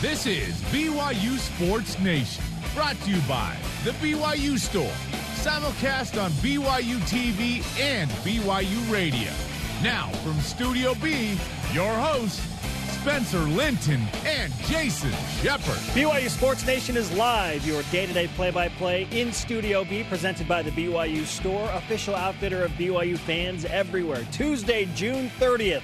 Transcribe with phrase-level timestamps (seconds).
[0.00, 2.42] This is BYU Sports Nation,
[2.74, 4.90] brought to you by The BYU Store,
[5.34, 9.30] simulcast on BYU TV and BYU Radio.
[9.82, 11.38] Now, from Studio B,
[11.74, 12.40] your hosts,
[13.02, 15.76] Spencer Linton and Jason Shepherd.
[15.92, 20.02] BYU Sports Nation is live, your day to day play by play in Studio B,
[20.04, 24.26] presented by the BYU Store, official outfitter of BYU fans everywhere.
[24.32, 25.82] Tuesday, June 30th,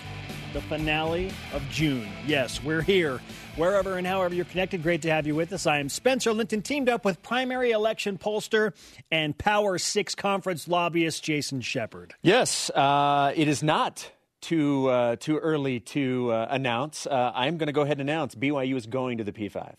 [0.53, 2.09] the finale of June.
[2.27, 3.21] Yes, we're here.
[3.57, 5.67] Wherever and however you're connected, great to have you with us.
[5.67, 8.73] I am Spencer Linton, teamed up with primary election pollster
[9.11, 12.15] and Power Six conference lobbyist Jason Shepherd.
[12.23, 14.11] Yes, uh, it is not
[14.47, 17.07] too uh, too early to uh, announce.
[17.07, 19.75] Uh, I'm going to go ahead and announce BYU is going to the P5.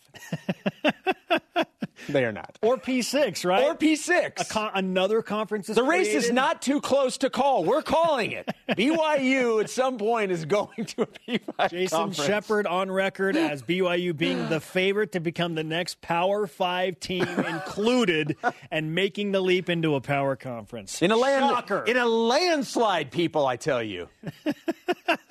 [2.08, 2.58] they are not.
[2.62, 3.64] Or P6, right?
[3.64, 4.48] Or P6.
[4.50, 6.24] Con- another conference is The race created?
[6.24, 7.64] is not too close to call.
[7.64, 8.48] We're calling it.
[8.70, 12.12] BYU at some point is going to a P5 Jason.
[12.12, 17.24] Shepherd on record as BYU being the favorite to become the next Power Five team
[17.48, 18.36] included
[18.70, 21.02] and making the leap into a power conference.
[21.02, 21.84] In a land, Shocker.
[21.86, 24.08] in a landslide, people, I tell you.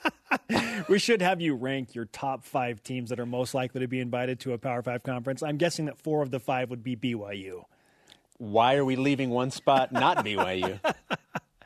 [0.90, 4.00] we should have you rank your top five teams that are most likely to be
[4.00, 5.44] invited to a Power Five conference.
[5.44, 7.64] I'm guessing that four of the five would be BYU.
[8.38, 10.80] Why are we leaving one spot not BYU?
[10.84, 11.20] what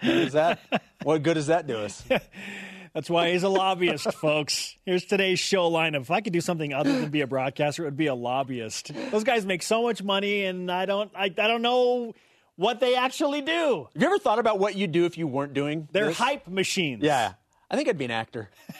[0.04, 0.60] is that?
[1.04, 2.04] What good does that do us?
[2.94, 4.76] That's why he's a lobbyist, folks.
[4.86, 6.02] Here's today's show lineup.
[6.02, 8.92] If I could do something other than be a broadcaster, it would be a lobbyist.
[9.12, 12.14] Those guys make so much money, and I don't, I, I don't know
[12.58, 13.88] what they actually do.
[13.94, 15.88] Have you ever thought about what you'd do if you weren't doing?
[15.94, 16.18] They're this?
[16.18, 17.02] hype machines.
[17.02, 17.34] Yeah,
[17.72, 18.52] I think I'd be an actor.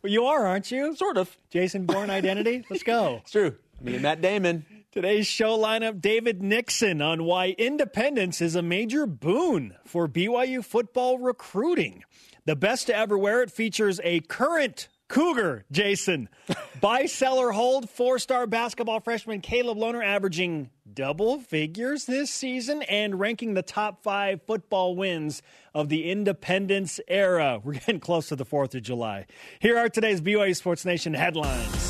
[0.00, 0.94] Well, you are, aren't you?
[0.94, 1.36] Sort of.
[1.50, 2.64] Jason Bourne identity.
[2.70, 3.16] Let's go.
[3.22, 3.56] It's true.
[3.80, 4.64] Me and Matt Damon.
[4.92, 11.18] Today's show lineup David Nixon on why independence is a major boon for BYU football
[11.18, 12.04] recruiting.
[12.44, 16.28] The best to ever wear it features a current Cougar, Jason.
[16.80, 22.82] Buy, sell, or hold four star basketball freshman Caleb Lohner averaging double figures this season
[22.82, 25.42] and ranking the top five football wins
[25.74, 27.60] of the independence era.
[27.62, 29.26] We're getting close to the 4th of July.
[29.60, 31.87] Here are today's BYU Sports Nation headlines.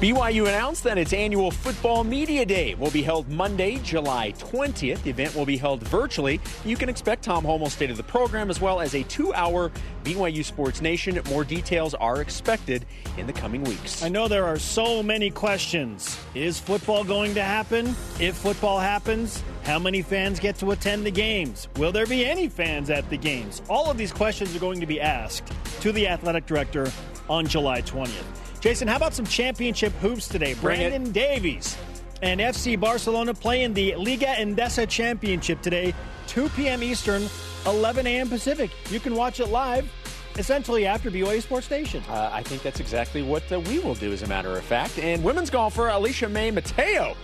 [0.00, 5.02] BYU announced that its annual Football Media Day will be held Monday, July 20th.
[5.02, 6.40] The event will be held virtually.
[6.64, 9.70] You can expect Tom Holmoe's state of the program as well as a two hour
[10.02, 11.20] BYU Sports Nation.
[11.28, 12.86] More details are expected
[13.18, 14.02] in the coming weeks.
[14.02, 16.18] I know there are so many questions.
[16.34, 17.88] Is football going to happen?
[18.18, 21.68] If football happens, how many fans get to attend the games?
[21.76, 23.60] Will there be any fans at the games?
[23.68, 26.90] All of these questions are going to be asked to the athletic director
[27.28, 28.49] on July 20th.
[28.60, 30.52] Jason, how about some championship hoops today?
[30.54, 30.90] Bring it.
[30.90, 31.78] Brandon Davies
[32.22, 35.94] and FC Barcelona playing the Liga Endesa Championship today,
[36.26, 36.82] 2 p.m.
[36.82, 37.26] Eastern,
[37.66, 38.28] 11 a.m.
[38.28, 38.70] Pacific.
[38.90, 39.90] You can watch it live
[40.36, 42.02] essentially after BYU Sports Nation.
[42.08, 44.98] Uh, I think that's exactly what uh, we will do, as a matter of fact.
[44.98, 47.16] And women's golfer Alicia May Mateo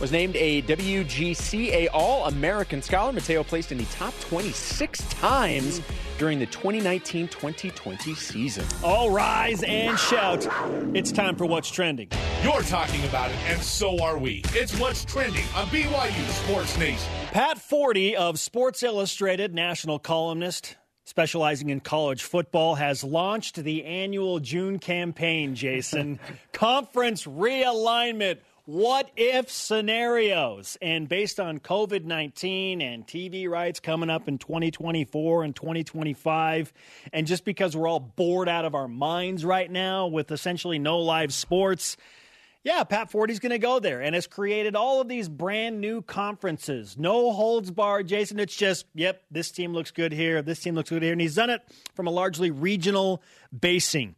[0.00, 3.12] was named a WGCA All American Scholar.
[3.12, 5.80] Mateo placed in the top 26 times
[6.18, 8.64] during the 2019 2020 season.
[8.82, 10.46] All rise and shout.
[10.94, 12.08] It's time for What's Trending.
[12.42, 14.42] You're talking about it, and so are we.
[14.48, 17.10] It's what's trending on BYU Sports Nation.
[17.32, 24.40] Pat Forde of Sports Illustrated, national columnist specializing in college football, has launched the annual
[24.40, 26.18] June campaign, Jason.
[26.52, 28.38] Conference realignment.
[28.66, 30.78] What if scenarios?
[30.80, 36.72] And based on COVID 19 and TV rights coming up in 2024 and 2025,
[37.12, 41.00] and just because we're all bored out of our minds right now with essentially no
[41.00, 41.98] live sports,
[42.62, 46.00] yeah, Pat Forde's going to go there and has created all of these brand new
[46.00, 46.96] conferences.
[46.96, 48.40] No holds barred, Jason.
[48.40, 51.12] It's just, yep, this team looks good here, this team looks good here.
[51.12, 51.60] And he's done it
[51.94, 53.22] from a largely regional
[53.60, 54.14] basing.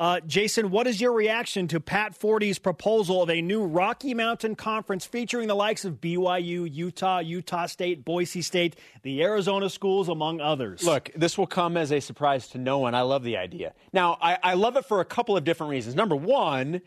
[0.00, 4.54] Uh, Jason, what is your reaction to Pat Forde's proposal of a new Rocky Mountain
[4.54, 10.40] Conference featuring the likes of BYU, Utah, Utah State, Boise State, the Arizona schools, among
[10.40, 10.84] others?
[10.84, 12.94] Look, this will come as a surprise to no one.
[12.94, 13.74] I love the idea.
[13.92, 15.96] Now, I, I love it for a couple of different reasons.
[15.96, 16.80] Number one,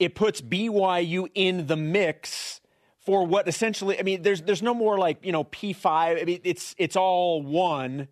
[0.00, 2.60] it puts BYU in the mix
[2.98, 5.86] for what essentially I mean there's there's no more like, you know, P5.
[6.20, 8.08] I mean it's it's all one.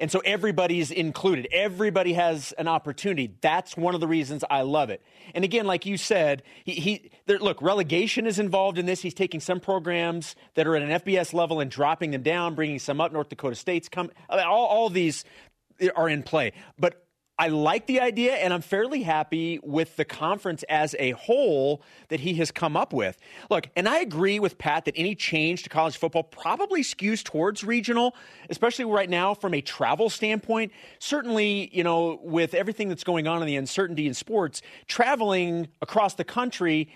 [0.00, 1.48] And so everybody's included.
[1.50, 3.34] Everybody has an opportunity.
[3.40, 5.02] That's one of the reasons I love it.
[5.34, 9.02] And again, like you said, he, he there, look, relegation is involved in this.
[9.02, 12.78] He's taking some programs that are at an FBS level and dropping them down, bringing
[12.78, 13.12] some up.
[13.12, 14.10] North Dakota State's come.
[14.28, 15.24] All, all these
[15.96, 16.52] are in play.
[16.78, 17.04] But
[17.40, 22.18] I like the idea, and I'm fairly happy with the conference as a whole that
[22.18, 23.16] he has come up with.
[23.48, 27.62] Look, and I agree with Pat that any change to college football probably skews towards
[27.62, 28.16] regional,
[28.50, 30.72] especially right now from a travel standpoint.
[30.98, 36.14] Certainly, you know, with everything that's going on and the uncertainty in sports, traveling across
[36.14, 36.88] the country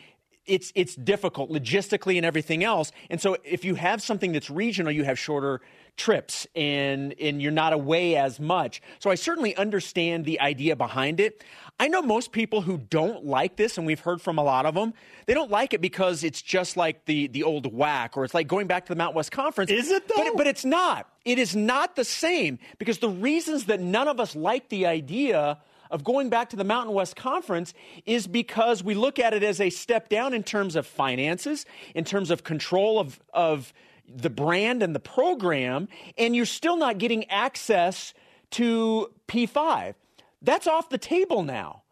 [0.44, 2.90] it's it's difficult logistically and everything else.
[3.10, 5.60] And so if you have something that's regional, you have shorter
[5.96, 8.80] trips and and you're not away as much.
[8.98, 11.44] So I certainly understand the idea behind it.
[11.78, 14.74] I know most people who don't like this and we've heard from a lot of
[14.74, 14.94] them.
[15.26, 18.48] They don't like it because it's just like the the old WAC or it's like
[18.48, 19.70] going back to the Mount West Conference.
[19.70, 20.24] Is it though?
[20.24, 21.08] But, but it's not.
[21.24, 25.58] It is not the same because the reasons that none of us like the idea
[25.92, 27.74] of going back to the Mountain West Conference
[28.06, 32.04] is because we look at it as a step down in terms of finances, in
[32.04, 33.74] terms of control of, of
[34.08, 35.88] the brand and the program,
[36.18, 38.14] and you're still not getting access
[38.52, 39.94] to P5.
[40.42, 41.82] That's off the table now.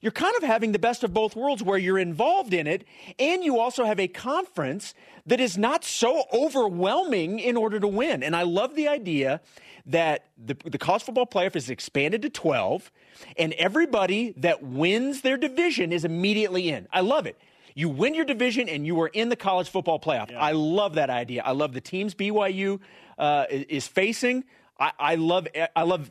[0.00, 2.84] You're kind of having the best of both worlds where you're involved in it,
[3.18, 4.94] and you also have a conference
[5.24, 8.22] that is not so overwhelming in order to win.
[8.22, 9.40] And I love the idea
[9.86, 12.92] that the, the college football playoff is expanded to 12,
[13.38, 16.86] and everybody that wins their division is immediately in.
[16.92, 17.36] I love it.
[17.76, 20.30] You win your division and you are in the college football playoff.
[20.30, 20.40] Yeah.
[20.40, 21.42] I love that idea.
[21.44, 22.80] I love the teams BYU
[23.18, 24.44] uh, is facing.
[24.80, 25.46] I, I love
[25.76, 26.10] I love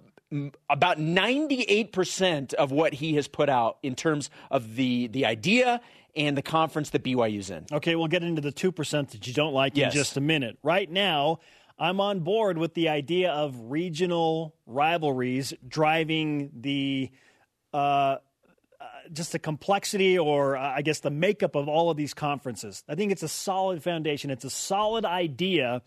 [0.69, 5.81] about 98% of what he has put out in terms of the the idea
[6.15, 7.65] and the conference that BYU's in.
[7.71, 9.91] Okay, we'll get into the 2% that you don't like yes.
[9.91, 10.57] in just a minute.
[10.63, 11.39] Right now,
[11.79, 17.11] I'm on board with the idea of regional rivalries driving the
[17.73, 18.18] uh,
[19.12, 22.84] just the complexity or uh, I guess the makeup of all of these conferences.
[22.88, 24.30] I think it's a solid foundation.
[24.30, 25.81] It's a solid idea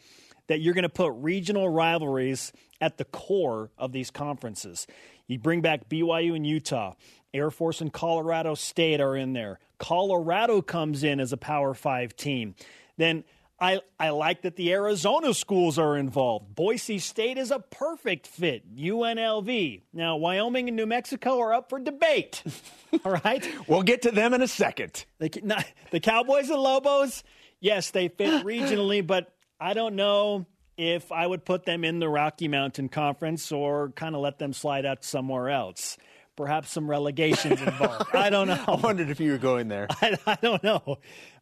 [0.49, 4.87] that you're going to put regional rivalries at the core of these conferences.
[5.27, 6.95] You bring back BYU and Utah.
[7.35, 9.59] Air Force and Colorado State are in there.
[9.79, 12.55] Colorado comes in as a Power 5 team.
[12.97, 13.25] Then
[13.61, 16.55] I, I like that the Arizona schools are involved.
[16.55, 18.77] Boise State is a perfect fit.
[18.77, 19.83] UNLV.
[19.93, 22.43] Now, Wyoming and New Mexico are up for debate.
[23.05, 23.47] All right?
[23.67, 25.05] we'll get to them in a second.
[25.19, 27.25] The, the Cowboys and Lobos,
[27.59, 30.47] yes, they fit regionally, but I don't know
[30.77, 34.53] if I would put them in the Rocky Mountain Conference or kind of let them
[34.53, 35.99] slide out somewhere else.
[36.37, 38.15] Perhaps some relegations involved.
[38.15, 38.65] I don't know.
[38.69, 39.89] I wondered if you were going there.
[40.01, 40.99] I, I don't know.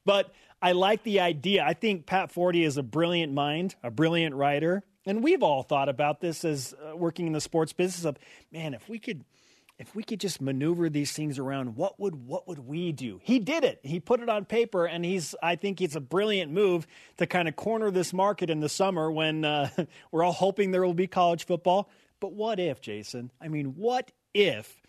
[0.06, 1.64] But I like the idea.
[1.64, 5.88] I think Pat Forde is a brilliant mind, a brilliant writer, and we've all thought
[5.88, 8.18] about this as uh, working in the sports business of,
[8.50, 9.24] man, if we could
[9.78, 13.20] if we could just maneuver these things around, what would what would we do?
[13.22, 13.80] He did it.
[13.82, 15.34] He put it on paper, and he's.
[15.42, 16.86] I think it's a brilliant move
[17.18, 19.68] to kind of corner this market in the summer when uh,
[20.10, 21.90] we're all hoping there will be college football.
[22.20, 23.30] But what if, Jason?
[23.40, 24.80] I mean, what if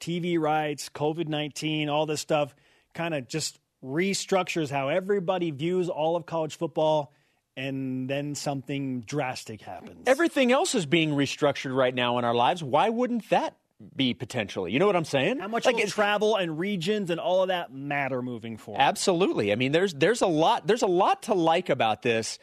[0.00, 2.54] TV rights, COVID nineteen, all this stuff,
[2.94, 7.12] kind of just restructures how everybody views all of college football
[7.56, 10.04] and then something drastic happens.
[10.06, 12.62] Everything else is being restructured right now in our lives.
[12.62, 13.56] Why wouldn't that
[13.96, 14.72] be potentially?
[14.72, 15.40] You know what I'm saying?
[15.40, 18.80] How much like travel and regions and all of that matter moving forward?
[18.80, 19.52] Absolutely.
[19.52, 22.38] I mean, there's there's a lot there's a lot to like about this.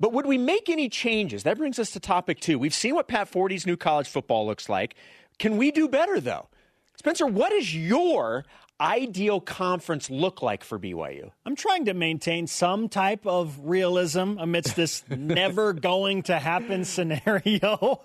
[0.00, 1.42] But would we make any changes?
[1.42, 2.60] That brings us to topic two.
[2.60, 4.94] We've seen what Pat Forde's new college football looks like.
[5.40, 6.48] Can we do better though?
[6.96, 8.44] Spencer, what is your
[8.80, 11.30] ideal conference look like for BYU?
[11.44, 18.02] I'm trying to maintain some type of realism amidst this never going to happen scenario.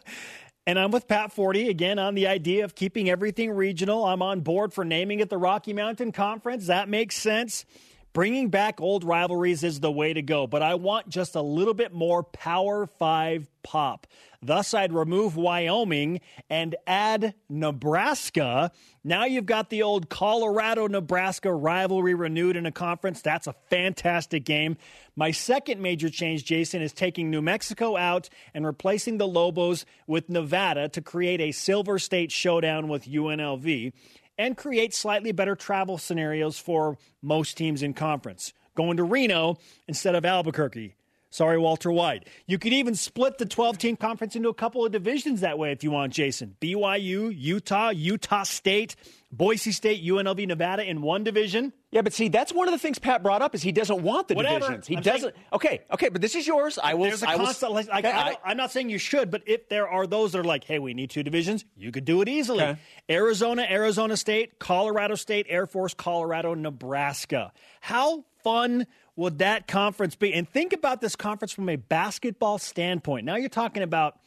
[0.65, 4.05] And I'm with Pat Forde again on the idea of keeping everything regional.
[4.05, 6.67] I'm on board for naming it the Rocky Mountain Conference.
[6.67, 7.65] That makes sense.
[8.13, 11.73] Bringing back old rivalries is the way to go, but I want just a little
[11.73, 14.05] bit more Power Five pop.
[14.45, 16.19] Thus, I'd remove Wyoming
[16.49, 18.71] and add Nebraska.
[19.03, 23.21] Now you've got the old Colorado Nebraska rivalry renewed in a conference.
[23.21, 24.77] That's a fantastic game.
[25.15, 30.29] My second major change, Jason, is taking New Mexico out and replacing the Lobos with
[30.29, 33.93] Nevada to create a Silver State showdown with UNLV
[34.37, 38.53] and create slightly better travel scenarios for most teams in conference.
[38.75, 39.57] Going to Reno
[39.87, 40.95] instead of Albuquerque.
[41.33, 42.27] Sorry, Walter White.
[42.45, 45.71] You could even split the 12 team conference into a couple of divisions that way
[45.71, 46.55] if you want, Jason.
[46.61, 48.95] BYU, Utah, Utah State,
[49.31, 51.73] Boise State, UNLV, Nevada in one division.
[51.89, 54.27] Yeah, but see, that's one of the things Pat brought up is he doesn't want
[54.27, 54.59] the Whatever.
[54.59, 54.85] divisions.
[54.85, 55.33] He I'm doesn't.
[55.33, 56.77] Saying, okay, okay, but this is yours.
[56.77, 57.05] I will.
[57.05, 57.73] There's a I constant.
[57.73, 60.43] Will, like, I, am not saying you should, but if there are those that are
[60.43, 62.63] like, "Hey, we need two divisions," you could do it easily.
[62.63, 62.79] Okay.
[63.09, 67.53] Arizona, Arizona State, Colorado State, Air Force, Colorado, Nebraska.
[67.81, 68.85] How fun
[69.15, 70.33] would that conference be?
[70.33, 73.25] And think about this conference from a basketball standpoint.
[73.25, 74.17] Now you're talking about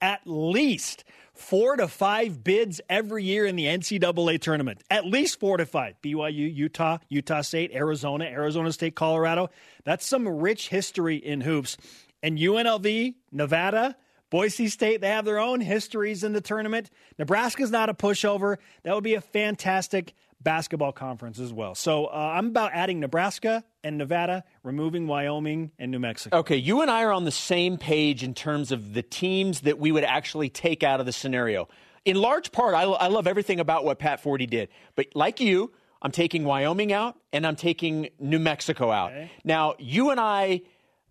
[0.00, 4.82] at least four to five bids every year in the NCAA tournament.
[4.90, 5.94] At least four to five.
[6.02, 9.50] BYU, Utah, Utah State, Arizona, Arizona State, Colorado.
[9.84, 11.76] That's some rich history in hoops.
[12.22, 13.96] And UNLV, Nevada,
[14.30, 16.90] Boise State, they have their own histories in the tournament.
[17.18, 18.56] Nebraska's not a pushover.
[18.82, 20.14] That would be a fantastic
[20.46, 21.74] basketball conference as well.
[21.74, 26.38] So uh, I'm about adding Nebraska and Nevada, removing Wyoming and New Mexico.
[26.38, 29.80] Okay, you and I are on the same page in terms of the teams that
[29.80, 31.66] we would actually take out of the scenario.
[32.04, 34.68] In large part, I, I love everything about what Pat Forde did.
[34.94, 39.10] But like you, I'm taking Wyoming out and I'm taking New Mexico out.
[39.10, 39.32] Okay.
[39.42, 40.60] Now, you and I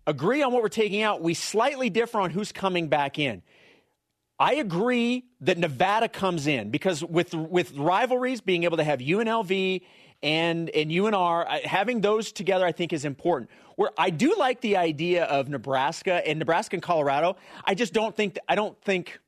[0.06, 1.20] agree on what we're taking out.
[1.20, 3.42] We slightly differ on who's coming back in.
[4.38, 9.82] I agree that Nevada comes in because with with rivalries, being able to have UNLV
[10.22, 13.50] and and UNR having those together, I think is important.
[13.76, 18.14] Where I do like the idea of Nebraska and Nebraska and Colorado, I just don't
[18.14, 19.18] think I don't think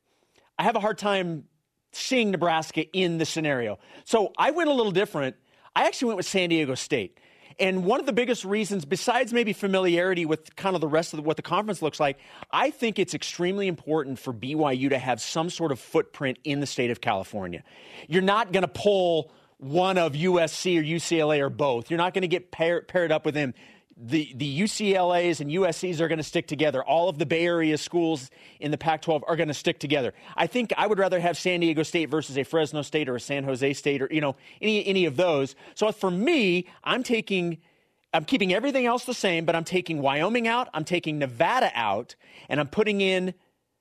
[0.57, 1.45] I have a hard time
[1.91, 3.79] seeing Nebraska in the scenario.
[4.05, 5.35] So I went a little different.
[5.75, 7.19] I actually went with San Diego State.
[7.59, 11.17] And one of the biggest reasons, besides maybe familiarity with kind of the rest of
[11.17, 12.17] the, what the conference looks like,
[12.51, 16.65] I think it's extremely important for BYU to have some sort of footprint in the
[16.65, 17.63] state of California.
[18.07, 21.91] You're not going to pull one of USC or UCLA or both.
[21.91, 23.53] You're not going to get pair, paired up with them
[24.01, 26.81] the, the UCLAs and USCs are going to stick together.
[26.81, 28.29] All of the Bay Area schools
[28.59, 30.13] in the Pac 12 are going to stick together.
[30.37, 33.19] I think I would rather have San Diego State versus a Fresno State or a
[33.19, 35.53] San Jose State or, you know, any, any of those.
[35.75, 37.59] So for me, I'm taking.
[38.11, 42.15] I'm keeping everything else the same, but I'm taking Wyoming out, I'm taking Nevada out,
[42.49, 43.35] and I'm putting in,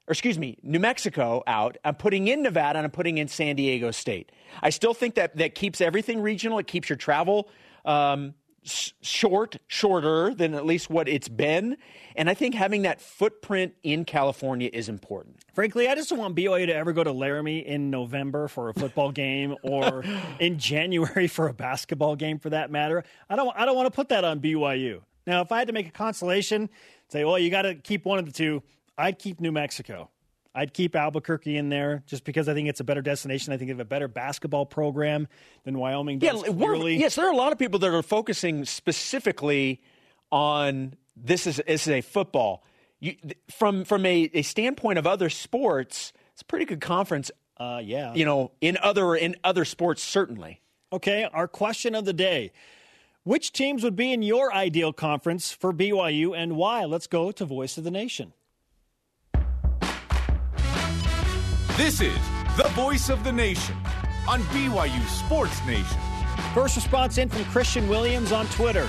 [0.06, 1.78] or excuse me, New Mexico out.
[1.82, 4.30] I'm putting in Nevada and I'm putting in San Diego State.
[4.62, 6.58] I still think that that keeps everything regional.
[6.58, 7.48] It keeps your travel
[7.86, 11.76] um, short, shorter than at least what it's been.
[12.16, 15.36] And I think having that footprint in California is important.
[15.54, 18.74] Frankly, I just don't want BYU to ever go to Laramie in November for a
[18.74, 20.04] football game or
[20.40, 23.04] in January for a basketball game for that matter.
[23.30, 25.02] I don't I don't want to put that on BYU.
[25.26, 26.70] Now, if I had to make a consolation,
[27.08, 28.62] say, well, you got to keep one of the two,
[28.96, 30.10] I'd keep New Mexico.
[30.58, 33.52] I'd keep Albuquerque in there just because I think it's a better destination.
[33.52, 35.28] I think they have a better basketball program
[35.62, 36.42] than Wyoming does.
[36.44, 36.96] Yeah, clearly.
[36.96, 39.80] yes, there are a lot of people that are focusing specifically
[40.32, 42.64] on this is this is a football.
[42.98, 43.14] You,
[43.48, 47.30] from from a, a standpoint of other sports, it's a pretty good conference.
[47.56, 50.60] Uh, yeah, you know, in other in other sports, certainly.
[50.92, 52.50] Okay, our question of the day.
[53.22, 56.84] Which teams would be in your ideal conference for BYU and why?
[56.86, 58.32] Let's go to Voice of the Nation.
[61.78, 62.18] This is
[62.56, 63.76] the voice of the nation
[64.28, 65.96] on BYU Sports Nation.
[66.52, 68.86] First response in from Christian Williams on Twitter,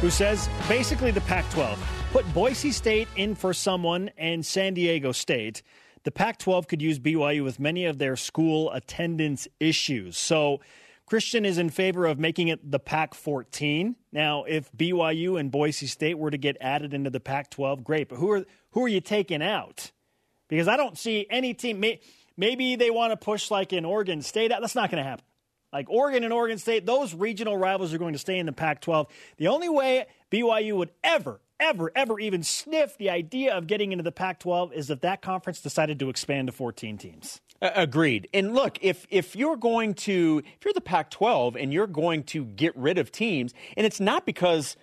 [0.00, 1.78] who says basically the Pac 12
[2.12, 5.62] put Boise State in for someone and San Diego State.
[6.04, 10.16] The Pac 12 could use BYU with many of their school attendance issues.
[10.16, 10.62] So,
[11.04, 13.96] Christian is in favor of making it the Pac 14.
[14.12, 18.08] Now, if BYU and Boise State were to get added into the Pac 12, great.
[18.08, 19.92] But who are, who are you taking out?
[20.54, 21.80] Because I don't see any team.
[21.80, 22.00] May,
[22.36, 24.48] maybe they want to push like in Oregon State.
[24.48, 25.24] That's not going to happen.
[25.72, 28.80] Like Oregon and Oregon State, those regional rivals are going to stay in the Pac
[28.80, 29.08] 12.
[29.38, 34.04] The only way BYU would ever, ever, ever even sniff the idea of getting into
[34.04, 37.40] the Pac 12 is if that conference decided to expand to 14 teams.
[37.60, 38.28] Agreed.
[38.34, 42.44] And look, if if you're going to if you're the Pac-12 and you're going to
[42.44, 44.76] get rid of teams, and it's not because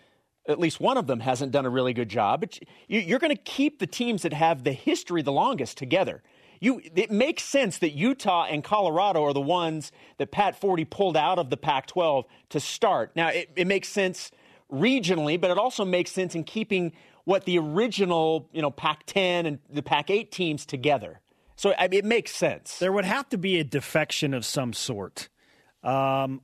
[0.52, 2.42] at least one of them hasn't done a really good job.
[2.42, 6.22] But you're going to keep the teams that have the history the longest together.
[6.60, 11.18] You, it makes sense that Utah and Colorado are the ones that Pat Forde pulled
[11.18, 13.16] out of the Pac 12 to start.
[13.16, 14.30] Now, it, it makes sense
[14.72, 16.94] regionally, but it also makes sense in keeping
[17.24, 21.20] what the original, you know, Pac 10 and the Pac 8 teams together.
[21.56, 22.80] So I mean, it makes sense.
[22.80, 25.30] There would have to be a defection of some sort.
[25.84, 26.42] Um,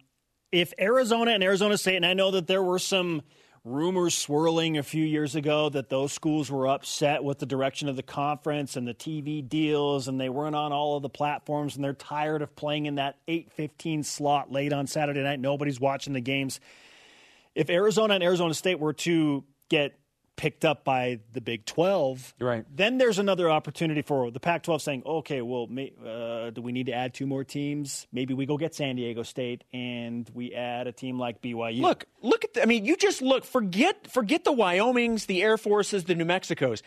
[0.52, 3.24] if Arizona and Arizona State, and I know that there were some
[3.68, 7.96] rumors swirling a few years ago that those schools were upset with the direction of
[7.96, 11.84] the conference and the TV deals and they weren't on all of the platforms and
[11.84, 15.40] they're tired of playing in that 8:15 slot late on Saturday night.
[15.40, 16.60] Nobody's watching the games.
[17.56, 20.00] If Arizona and Arizona State were to get
[20.38, 22.64] picked up by the Big 12, right.
[22.74, 26.72] then there's another opportunity for the Pac 12 saying, okay, well, may, uh, do we
[26.72, 28.08] need to add two more teams?
[28.14, 31.82] Maybe we go get San Diego State and we add a team like BYU.
[31.82, 35.58] Look, look at, the, I mean, you just look, forget, forget the Wyomings, the Air
[35.58, 36.82] Forces, the New Mexicos.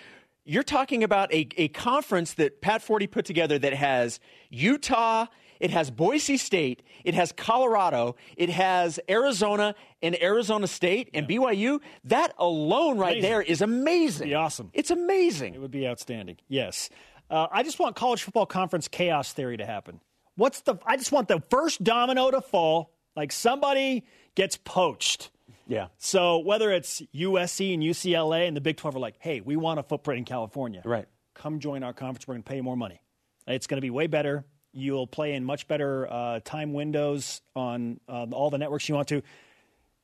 [0.45, 5.26] You're talking about a, a conference that Pat Forde put together that has Utah
[5.61, 11.38] it has Boise State, it has Colorado, it has Arizona and Arizona State and yeah.
[11.38, 11.81] BYU.
[12.05, 13.23] That alone right amazing.
[13.23, 14.23] there is amazing.
[14.23, 14.71] It'd be awesome.
[14.73, 15.55] It's amazing.
[15.55, 16.38] It would be outstanding.
[16.49, 16.90] Yes.
[17.31, 20.00] Uh, I just want college football conference chaos theory to happen.
[20.35, 20.76] What's the?
[20.85, 22.93] I just want the first domino to fall.
[23.14, 25.31] Like somebody gets poached.
[25.67, 25.88] Yeah.
[25.99, 29.79] So whether it's USC and UCLA and the Big 12 are like, hey, we want
[29.79, 30.83] a footprint in California.
[30.85, 31.07] Right.
[31.35, 32.26] Come join our conference.
[32.26, 33.00] We're going to pay you more money.
[33.47, 34.45] It's going to be way better.
[34.73, 39.09] You'll play in much better uh, time windows on uh, all the networks you want
[39.09, 39.23] to.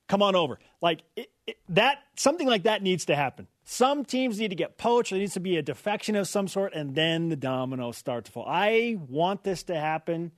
[0.09, 0.59] Come on over.
[0.81, 3.49] Like it, it, that, something like that needs to happen.
[3.65, 5.11] Some teams need to get poached.
[5.11, 8.33] There needs to be a defection of some sort, and then the dominoes start to
[8.33, 8.45] fall.
[8.47, 10.31] I want this to happen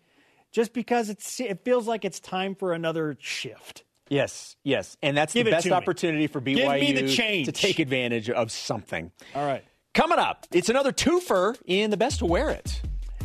[0.50, 3.84] just because it's, it feels like it's time for another shift.
[4.08, 4.96] Yes, yes.
[5.02, 7.46] And that's Give the best opportunity for BYU the change.
[7.46, 9.12] to take advantage of something.
[9.34, 9.62] All right.
[9.94, 12.80] Coming up, it's another twofer in the best to wear it.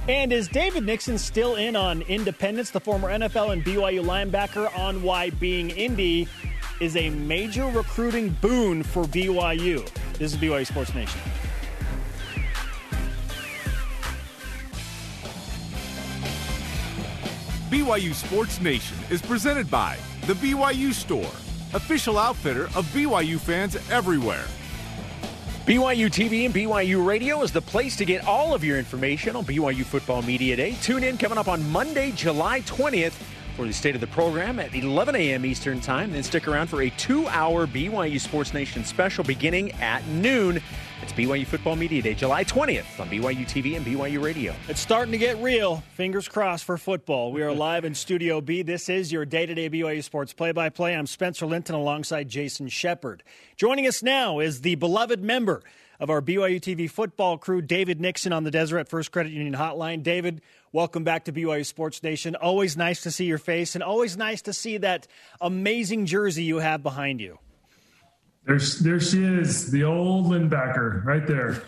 [0.08, 5.02] And is David Nixon still in on independence, the former NFL and BYU linebacker, on
[5.02, 6.28] why being Indy
[6.82, 9.90] is a major recruiting boon for BYU?
[10.18, 11.22] This is BYU Sports Nation.
[17.70, 21.32] BYU Sports Nation is presented by The BYU Store,
[21.74, 24.46] official outfitter of BYU fans everywhere.
[25.65, 29.46] BYU TV and BYU Radio is the place to get all of your information on
[29.46, 30.75] BYU Football Media Day.
[30.82, 33.13] Tune in coming up on Monday, July 20th
[33.55, 35.46] for the state of the program at 11 a.m.
[35.46, 36.12] Eastern Time.
[36.12, 40.62] Then stick around for a two hour BYU Sports Nation special beginning at noon.
[41.15, 44.55] It's BYU Football Media Day, July 20th on BYU TV and BYU Radio.
[44.67, 45.84] It's starting to get real.
[45.93, 47.32] Fingers crossed for football.
[47.32, 48.63] We are live in Studio B.
[48.63, 50.96] This is your day to day BYU Sports play by play.
[50.96, 53.22] I'm Spencer Linton alongside Jason Shepherd.
[53.58, 55.62] Joining us now is the beloved member
[56.00, 60.01] of our BYU TV football crew, David Nixon, on the Deseret First Credit Union Hotline.
[60.01, 60.41] David,
[60.72, 62.36] welcome back to BYU Sports Nation.
[62.36, 65.08] Always nice to see your face and always nice to see that
[65.39, 67.38] amazing jersey you have behind you.
[68.46, 71.64] There's, there she is, the old linebacker, right there.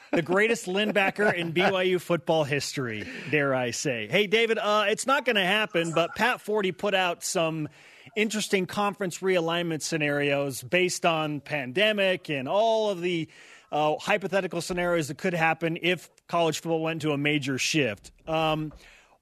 [0.12, 4.08] the greatest linebacker in BYU football history, dare I say.
[4.10, 7.68] Hey, David, uh, it's not going to happen, but Pat Forde put out some
[8.14, 13.28] interesting conference realignment scenarios based on pandemic and all of the
[13.70, 18.12] uh, hypothetical scenarios that could happen if college football went to a major shift.
[18.28, 18.72] Um,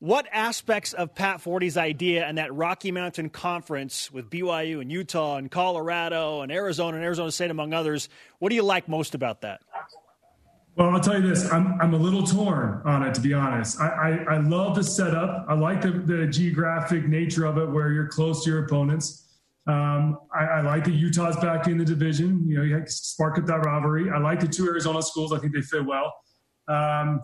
[0.00, 5.36] what aspects of Pat Forde's idea and that Rocky Mountain Conference with BYU and Utah
[5.36, 9.42] and Colorado and Arizona and Arizona State, among others, what do you like most about
[9.42, 9.60] that?
[10.76, 13.78] Well, I'll tell you this: I'm I'm a little torn on it, to be honest.
[13.80, 13.88] I
[14.28, 15.44] I, I love the setup.
[15.48, 19.26] I like the, the geographic nature of it, where you're close to your opponents.
[19.66, 22.48] Um, I, I, like that Utah's back in the division.
[22.48, 24.10] You know, you spark up that rivalry.
[24.10, 25.32] I like the two Arizona schools.
[25.32, 26.14] I think they fit well.
[26.66, 27.20] Um,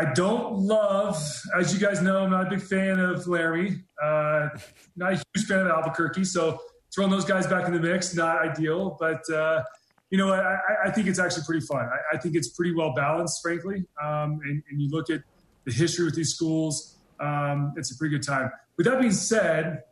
[0.00, 1.22] I don't love,
[1.54, 3.82] as you guys know, I'm not a big fan of Laramie.
[4.02, 4.48] Uh,
[4.96, 6.24] not a huge fan of Albuquerque.
[6.24, 6.58] So
[6.94, 8.96] throwing those guys back in the mix, not ideal.
[8.98, 9.62] But uh,
[10.08, 11.84] you know, I, I, think it's actually pretty fun.
[11.84, 13.84] I, I think it's pretty well balanced, frankly.
[14.02, 15.22] Um, and, and, you look at
[15.66, 18.50] the history with these schools, um, it's a pretty good time.
[18.78, 19.82] With that being said,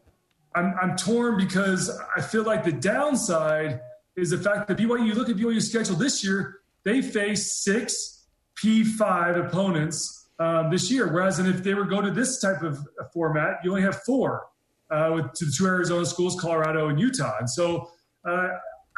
[0.55, 3.83] I'm, I'm torn because I feel like the downside
[4.16, 8.17] is the fact that BYU, you look at BYU's schedule this year, they face six
[8.62, 11.12] P5 opponents um, this year.
[11.12, 12.79] Whereas, and if they were go to this type of
[13.12, 14.47] format, you only have four
[14.90, 17.37] uh, with the two Arizona schools, Colorado and Utah.
[17.38, 17.90] And so
[18.25, 18.49] uh,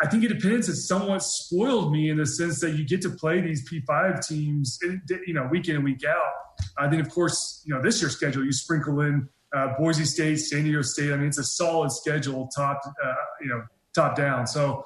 [0.02, 0.68] I think it depends.
[0.68, 4.78] It's somewhat spoiled me in the sense that you get to play these P5 teams,
[5.26, 6.32] you know, week in and week out.
[6.78, 10.36] Uh, then, of course, you know, this year's schedule, you sprinkle in uh, Boise State,
[10.38, 11.12] San Diego State.
[11.12, 13.62] I mean, it's a solid schedule, top, uh, you know,
[13.94, 14.46] top down.
[14.46, 14.84] So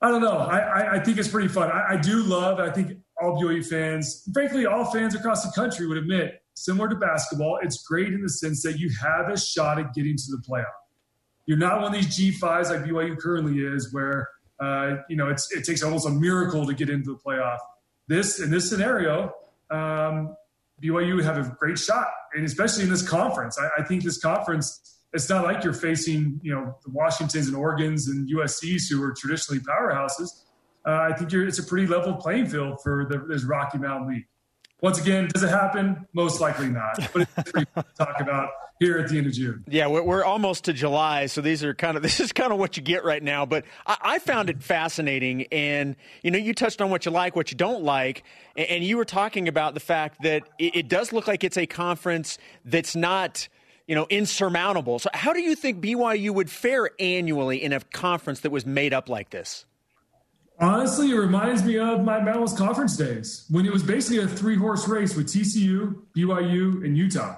[0.00, 0.38] I don't know.
[0.38, 1.70] I, I, I think it's pretty fun.
[1.70, 2.58] I, I, do love.
[2.58, 6.96] I think all BYU fans, frankly, all fans across the country would admit, similar to
[6.96, 10.42] basketball, it's great in the sense that you have a shot at getting to the
[10.48, 10.64] playoff.
[11.46, 14.28] You're not one of these G5s like BYU currently is, where
[14.60, 17.58] uh, you know it takes almost a miracle to get into the playoff.
[18.08, 19.32] This in this scenario,
[19.70, 20.36] um,
[20.82, 23.58] BYU have a great shot, and especially in this conference.
[23.58, 27.56] I, I, think this conference, it's not like you're facing you know the Washingtons and
[27.56, 30.28] Oregon's and USC's who are traditionally powerhouses.
[30.84, 34.26] Uh, I think it's a pretty level playing field for the, this Rocky Mountain League.
[34.82, 36.08] Once again, does it happen?
[36.12, 36.98] Most likely not.
[37.12, 39.64] But it's pretty to talk about here at the end of June.
[39.70, 42.76] Yeah, we're, almost to July, so these are kind of this is kind of what
[42.76, 43.46] you get right now.
[43.46, 47.36] But I, I found it fascinating, and you know, you touched on what you like,
[47.36, 48.24] what you don't like,
[48.56, 51.56] and, and you were talking about the fact that it, it does look like it's
[51.56, 53.48] a conference that's not
[53.86, 54.98] you know, insurmountable.
[54.98, 58.94] So, how do you think BYU would fare annually in a conference that was made
[58.94, 59.66] up like this?
[60.62, 64.54] Honestly, it reminds me of my Mountain Conference days when it was basically a three
[64.54, 67.36] horse race with TCU, BYU, and Utah.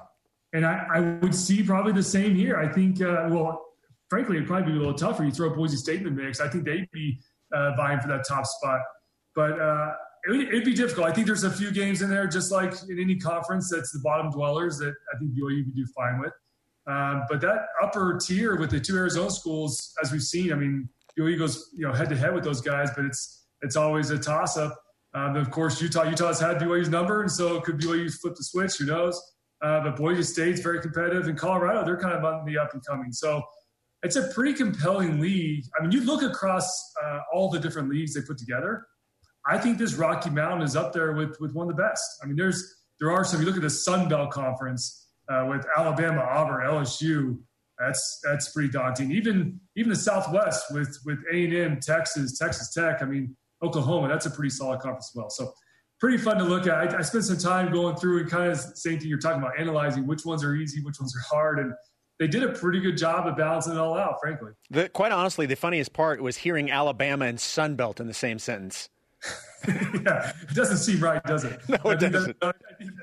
[0.52, 2.58] And I, I would see probably the same here.
[2.58, 3.64] I think, uh, well,
[4.10, 5.24] frankly, it'd probably be a little tougher.
[5.24, 6.38] You throw Boise State in the mix.
[6.38, 7.18] I think they'd be
[7.50, 8.80] uh, vying for that top spot.
[9.34, 9.92] But uh,
[10.26, 11.06] it would, it'd be difficult.
[11.06, 14.00] I think there's a few games in there, just like in any conference, that's the
[14.00, 16.32] bottom dwellers that I think BYU would do fine with.
[16.86, 20.90] Um, but that upper tier with the two Arizona schools, as we've seen, I mean,
[21.18, 24.18] BYU goes you know head to head with those guys, but it's it's always a
[24.18, 24.76] toss up.
[25.14, 28.44] Um, of course, Utah Utah's had BYU's number, and so it could BYU flip the
[28.44, 28.76] switch?
[28.78, 29.20] Who knows?
[29.62, 32.84] Uh, but Boise State's very competitive, and Colorado they're kind of on the up and
[32.84, 33.12] coming.
[33.12, 33.42] So
[34.02, 35.64] it's a pretty compelling league.
[35.78, 36.68] I mean, you look across
[37.02, 38.86] uh, all the different leagues they put together.
[39.46, 42.02] I think this Rocky Mountain is up there with with one of the best.
[42.22, 42.62] I mean, there's
[43.00, 43.40] there are some.
[43.40, 47.38] You look at the Sun Belt Conference uh, with Alabama, Auburn, LSU.
[47.78, 49.10] That's that's pretty daunting.
[49.10, 53.02] Even even the Southwest with with A and M, Texas, Texas Tech.
[53.02, 54.08] I mean, Oklahoma.
[54.08, 55.30] That's a pretty solid conference as well.
[55.30, 55.52] So
[56.00, 56.74] pretty fun to look at.
[56.74, 59.58] I, I spent some time going through and kind of same thing you're talking about,
[59.58, 61.72] analyzing which ones are easy, which ones are hard, and
[62.18, 64.52] they did a pretty good job of balancing it all out, frankly.
[64.70, 68.38] The, quite honestly, the funniest part was hearing Alabama and Sun Belt in the same
[68.38, 68.88] sentence.
[70.04, 71.60] yeah, it doesn't seem right, does it?
[71.68, 72.40] No, it I doesn't.
[72.40, 72.56] That,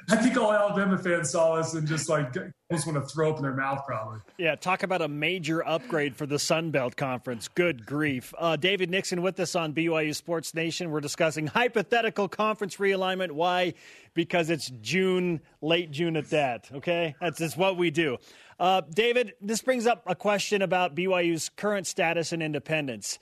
[0.09, 2.35] I think all Alabama fans saw us and just like
[2.69, 4.19] almost want to throw up in their mouth, probably.
[4.37, 7.47] Yeah, talk about a major upgrade for the Sun Belt Conference.
[7.47, 8.33] Good grief.
[8.37, 10.91] Uh, David Nixon with us on BYU Sports Nation.
[10.91, 13.31] We're discussing hypothetical conference realignment.
[13.31, 13.73] Why?
[14.13, 16.69] Because it's June, late June at that.
[16.73, 18.17] Okay, that's just what we do.
[18.59, 23.17] Uh, David, this brings up a question about BYU's current status and independence.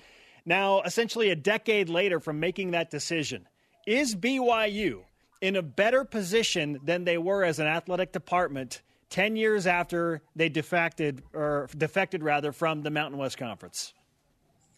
[0.49, 3.47] Now, essentially a decade later from making that decision,
[3.85, 5.01] is BYU
[5.41, 8.81] in a better position than they were as an athletic department
[9.11, 13.93] 10 years after they defected or defected rather from the Mountain West Conference?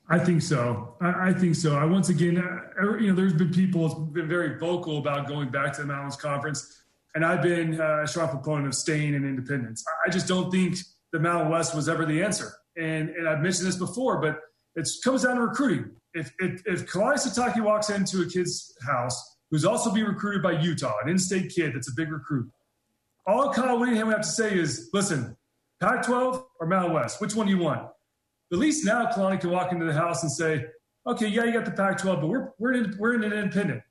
[0.10, 0.94] I think so.
[1.00, 1.78] I, I think so.
[1.78, 5.52] I once again, uh, you know, there's been people who've been very vocal about going
[5.52, 6.84] back to the Mountain West Conference,
[7.16, 9.86] and I've been uh, a strong proponent of staying in independence.
[10.06, 10.76] I just don't think
[11.14, 12.52] the Mountain West was ever the answer.
[12.76, 14.42] And and I've mentioned this before, but
[14.76, 15.92] it comes down to recruiting.
[16.14, 20.54] If, if, if Kalani Sitake walks into a kid's house who's also being recruited by
[20.54, 22.50] Utah, an in-state kid that's a big recruit,
[23.26, 25.38] all Kyle Whittingham would have to say is, listen,
[25.80, 27.88] Pac-12 or Mountain West, which one do you want?
[28.52, 30.66] At least now Kalani can walk into the house and say,
[31.08, 33.82] okay, yeah, you got the Pac-12, but we're, we're, in, we're in an independent.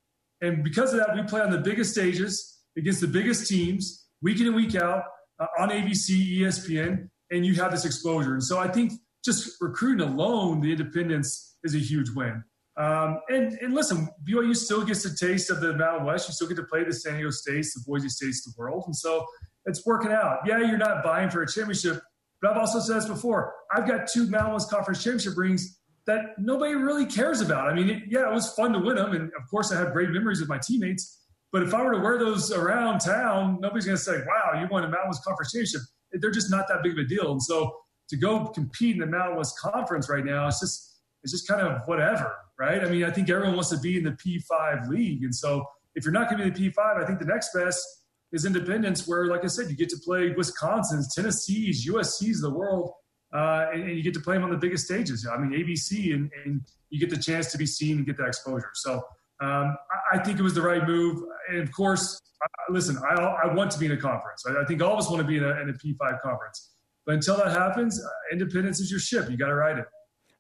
[0.43, 4.41] And because of that, we play on the biggest stages against the biggest teams, week
[4.41, 5.05] in and week out,
[5.39, 8.35] uh, on ABC, ESPN, and you have this exposure.
[8.35, 8.93] And so I think–
[9.25, 12.43] just recruiting alone, the independence is a huge win.
[12.77, 16.29] Um, and, and listen, BYU still gets a taste of the Mountain West.
[16.29, 18.85] You still get to play the San Diego States, the Boise States, the world.
[18.87, 19.27] And so
[19.67, 20.39] it's working out.
[20.47, 22.01] Yeah, you're not buying for a championship,
[22.41, 23.53] but I've also said this before.
[23.75, 27.69] I've got two Mountain West Conference championship rings that nobody really cares about.
[27.69, 29.13] I mean, it, yeah, it was fun to win them.
[29.13, 31.19] And of course, I have great memories with my teammates.
[31.53, 34.69] But if I were to wear those around town, nobody's going to say, wow, you
[34.71, 35.83] won a Mountain West Conference championship.
[36.13, 37.33] They're just not that big of a deal.
[37.33, 37.73] And so
[38.11, 41.61] to go compete in the Mountain West Conference right now, it's just it's just kind
[41.61, 42.83] of whatever, right?
[42.83, 46.05] I mean, I think everyone wants to be in the P5 league, and so if
[46.05, 47.85] you're not going to be in the P5, I think the next best
[48.33, 52.93] is Independence, where, like I said, you get to play Wisconsin's, Tennessee's, USC's, the world,
[53.35, 55.27] uh, and, and, you get to play them on the biggest stages.
[55.31, 58.27] I mean, ABC, and, and you get the chance to be seen and get that
[58.27, 58.71] exposure.
[58.75, 58.95] So
[59.41, 59.77] um,
[60.13, 61.23] I, I, think it was the right move.
[61.49, 64.45] And of course, I, listen, I, I, want to be in a conference.
[64.49, 66.71] I, I think all of us want to be in a, in a P5 conference.
[67.11, 69.29] But until that happens, uh, independence is your ship.
[69.29, 69.85] You got to ride it.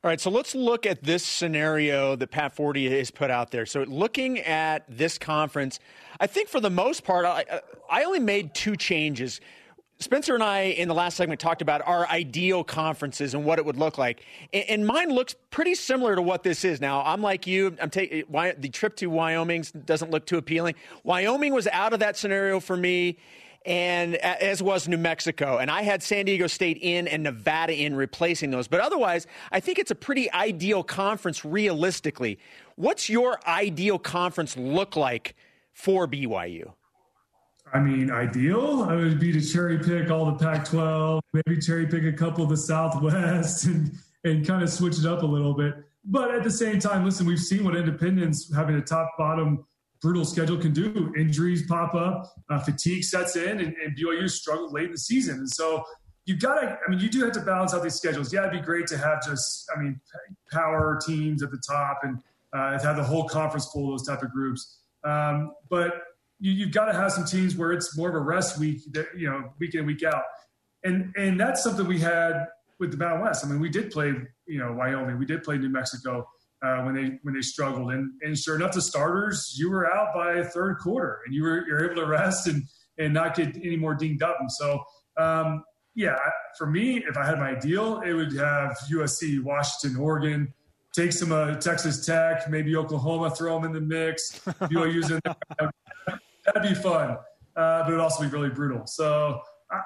[0.04, 3.66] All right, so let's look at this scenario that Pat Forde has put out there.
[3.66, 5.80] So, looking at this conference,
[6.20, 9.40] I think for the most part, I, I only made two changes.
[9.98, 13.64] Spencer and I, in the last segment, talked about our ideal conferences and what it
[13.64, 16.80] would look like, and mine looks pretty similar to what this is.
[16.80, 17.76] Now, I'm like you.
[17.82, 20.76] I'm taking the trip to Wyoming doesn't look too appealing.
[21.02, 23.18] Wyoming was out of that scenario for me
[23.66, 25.58] and as was New Mexico.
[25.58, 28.68] And I had San Diego State in and Nevada in replacing those.
[28.68, 32.38] But otherwise, I think it's a pretty ideal conference realistically.
[32.76, 35.36] What's your ideal conference look like
[35.72, 36.72] for BYU?
[37.72, 38.86] I mean, ideal.
[38.88, 42.50] I would be to cherry pick all the Pac-12, maybe cherry pick a couple of
[42.50, 43.92] the Southwest, and
[44.24, 45.74] and kind of switch it up a little bit.
[46.04, 49.64] But at the same time, listen, we've seen what independents having a top bottom
[50.00, 51.12] brutal schedule can do.
[51.16, 55.38] Injuries pop up, uh, fatigue sets in, and, and BYU struggled late in the season.
[55.38, 55.84] And so
[56.24, 58.32] you've got to, I mean, you do have to balance out these schedules.
[58.32, 60.00] Yeah, it'd be great to have just, I mean,
[60.50, 62.18] power teams at the top and
[62.52, 64.78] uh, have the whole conference full of those type of groups.
[65.04, 66.02] Um, but
[66.40, 69.08] you, have got to have some teams where it's more of a rest week, that,
[69.16, 70.22] you know, week in, week out.
[70.82, 72.46] And, and that's something we had
[72.78, 73.44] with the Mountain West.
[73.44, 74.14] I mean, we did play,
[74.46, 76.26] you know, Wyoming, we did play New Mexico
[76.62, 77.92] uh, when they when they struggled.
[77.92, 81.66] And and sure enough, the starters you were out by third quarter, and you were
[81.66, 82.64] you're able to rest and
[82.98, 84.36] and not get any more dinged up.
[84.40, 84.82] And so
[85.16, 86.16] um, yeah,
[86.56, 90.54] for me, if I had my deal, it would have USC, Washington, Oregon,
[90.94, 94.38] take some uh, Texas Tech, maybe Oklahoma, throw them in the mix.
[94.44, 95.70] BYU's in there.
[96.46, 98.86] That'd be fun, uh, but it'd also be really brutal.
[98.86, 99.40] So,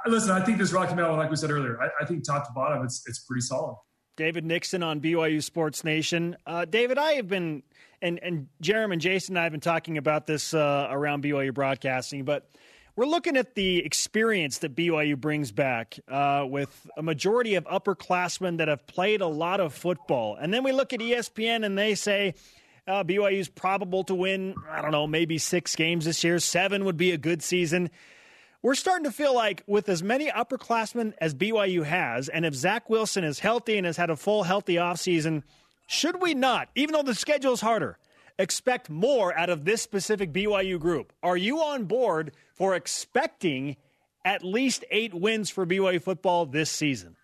[0.07, 2.53] listen, I think this Rocky Mountain, like we said earlier, I, I, think top to
[2.53, 3.77] bottom, it's it's pretty solid.
[4.17, 6.37] David Nixon on BYU Sports Nation.
[6.47, 7.63] Uh, David, I have been,
[8.01, 11.53] and and Jeremy and Jason and I have been talking about this uh, around BYU
[11.53, 12.49] broadcasting, but
[12.97, 18.59] we're looking at the experience that BYU brings back uh, with a majority of upperclassmen
[18.59, 20.37] that have played a lot of football.
[20.37, 22.35] And then we look at ESPN and they say
[22.87, 26.39] uh, BYU is probable to win, I don't know, maybe six games this year.
[26.39, 27.91] Seven would be a good season.
[28.65, 32.89] We're starting to feel like with as many upperclassmen as BYU has, and if Zach
[32.89, 35.43] Wilson is healthy and has had a full healthy offseason,
[35.87, 37.99] should we not, even though the schedule is harder,
[38.39, 41.13] expect more out of this specific BYU group?
[41.23, 43.77] Are you on board for expecting
[44.25, 47.17] at least eight wins for BYU football this season?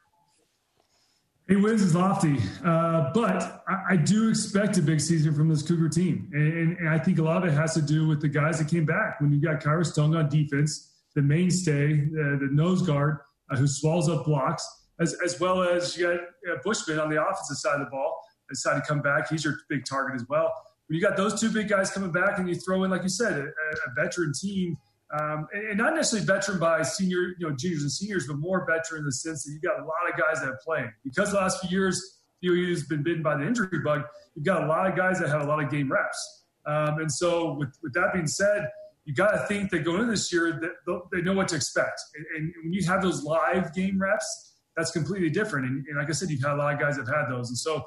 [1.48, 5.62] Eight wins is lofty, uh, but I, I, do expect a big season from this
[5.62, 6.28] Cougar team.
[6.34, 8.68] And, and, I think a lot of it has to do with the guys that
[8.68, 9.22] came back.
[9.22, 13.18] When you got Khyiris Tonga on defense, the mainstay, the nose guard
[13.50, 14.66] uh, who swallows up blocks,
[15.00, 16.20] as, as well as you got
[16.52, 19.28] uh, Bushman on the offensive side of the ball, decided to come back.
[19.28, 20.52] He's your big target as well.
[20.86, 23.08] When you got those two big guys coming back and you throw in, like you
[23.08, 24.76] said, a, a veteran team–
[25.12, 29.00] um, and, not necessarily veteran by senior, you know, juniors and seniors, but more veteran
[29.00, 30.88] in the sense that you got a lot of guys that have played.
[31.04, 34.02] Because the last few years, BYU has been bitten by the injury bug,
[34.34, 36.44] you've got a lot of guys that have a lot of game reps.
[36.66, 38.68] Um, and so, with, with that being said,
[39.10, 42.00] you got to think that going into this year, that they know what to expect.
[42.36, 45.66] And, when you have those live game reps, that's completely different.
[45.66, 47.48] And, and, like I said, you've had a lot of guys that have had those.
[47.48, 47.82] And so,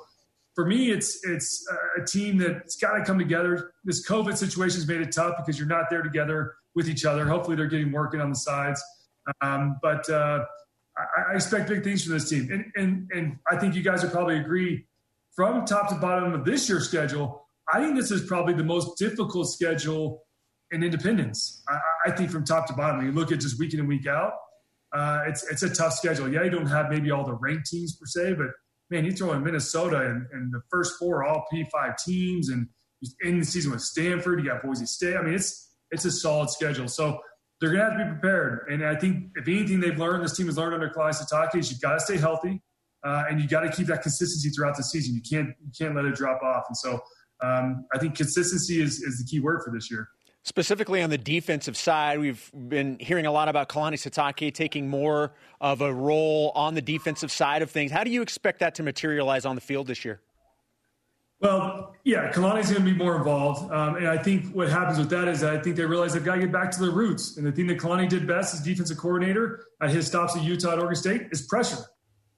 [0.53, 1.65] for me, it's it's
[1.97, 3.71] a team that's got to come together.
[3.85, 7.25] This COVID situation has made it tough because you're not there together with each other.
[7.25, 8.83] Hopefully, they're getting working on the sides.
[9.41, 10.43] Um, but uh,
[10.97, 14.03] I, I, expect big things from this team, and, and and I think you guys
[14.03, 14.85] would probably agree.
[15.37, 18.99] From top to bottom of this year's schedule, I think this is probably the most
[18.99, 20.21] difficult schedule
[20.73, 21.63] in independence.
[21.69, 23.87] I, I think from top to bottom, when you look at just week in and
[23.87, 24.33] week out,
[24.93, 26.31] uh, it's it's a tough schedule.
[26.31, 28.47] Yeah, you don't have maybe all the ranked teams per se, but
[28.89, 32.67] man, you throw in Minnesota and, and the first four all P5 teams, and
[33.01, 35.15] you end the season with Stanford, you got Boise State.
[35.15, 36.87] I mean, it's it's a solid schedule.
[36.87, 37.19] So
[37.59, 38.67] they're going to have to be prepared.
[38.69, 41.71] And I think if anything they've learned, this team has learned under Kalani Sitake is
[41.71, 42.61] you've got to stay healthy
[43.03, 45.15] uh, and you got to keep that consistency throughout the season.
[45.15, 46.65] You can't you can't let it drop off.
[46.67, 46.99] And so
[47.41, 50.09] um, I think consistency is is the key word for this year.
[50.45, 55.33] Specifically on the defensive side, we've been hearing a lot about Kalani Sitake taking more
[55.61, 57.91] of a role on the defensive side of things.
[57.91, 60.19] How do you expect that to materialize on the field this year?
[61.39, 63.71] Well, yeah, Kalani's going to be more involved.
[63.71, 66.23] Um, and I think what happens with that is that I think they realize they've
[66.23, 67.37] got to get back to their roots.
[67.37, 70.71] And the thing that Kalani did best as defensive coordinator at his stops at Utah
[70.71, 71.83] and Oregon State is pressure.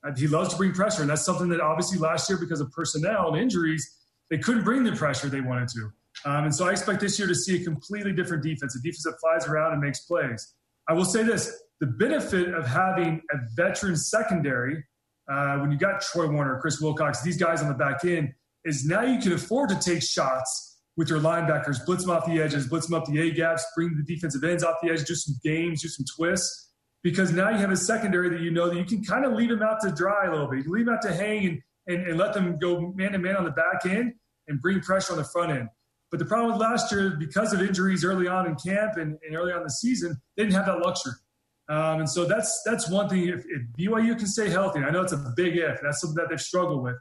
[0.03, 1.01] And he loves to bring pressure.
[1.01, 3.95] And that's something that obviously last year, because of personnel and injuries,
[4.29, 5.91] they couldn't bring the pressure they wanted to.
[6.23, 9.03] Um, and so I expect this year to see a completely different defense, a defense
[9.03, 10.53] that flies around and makes plays.
[10.87, 14.83] I will say this the benefit of having a veteran secondary,
[15.29, 18.85] uh, when you got Troy Warner, Chris Wilcox, these guys on the back end, is
[18.85, 22.67] now you can afford to take shots with your linebackers, blitz them off the edges,
[22.67, 25.35] blitz them up the A gaps, bring the defensive ends off the edge, do some
[25.43, 26.71] games, do some twists.
[27.03, 29.49] Because now you have a secondary that you know that you can kind of leave
[29.49, 30.65] them out to dry a little bit.
[30.65, 33.35] You leave them out to hang and, and, and let them go man to man
[33.35, 34.13] on the back end
[34.47, 35.69] and bring pressure on the front end.
[36.11, 39.35] But the problem with last year, because of injuries early on in camp and, and
[39.35, 41.13] early on the season, they didn't have that luxury.
[41.67, 43.27] Um, and so that's that's one thing.
[43.27, 45.79] If, if BYU can stay healthy, I know it's a big if.
[45.81, 46.95] That's something that they've struggled with.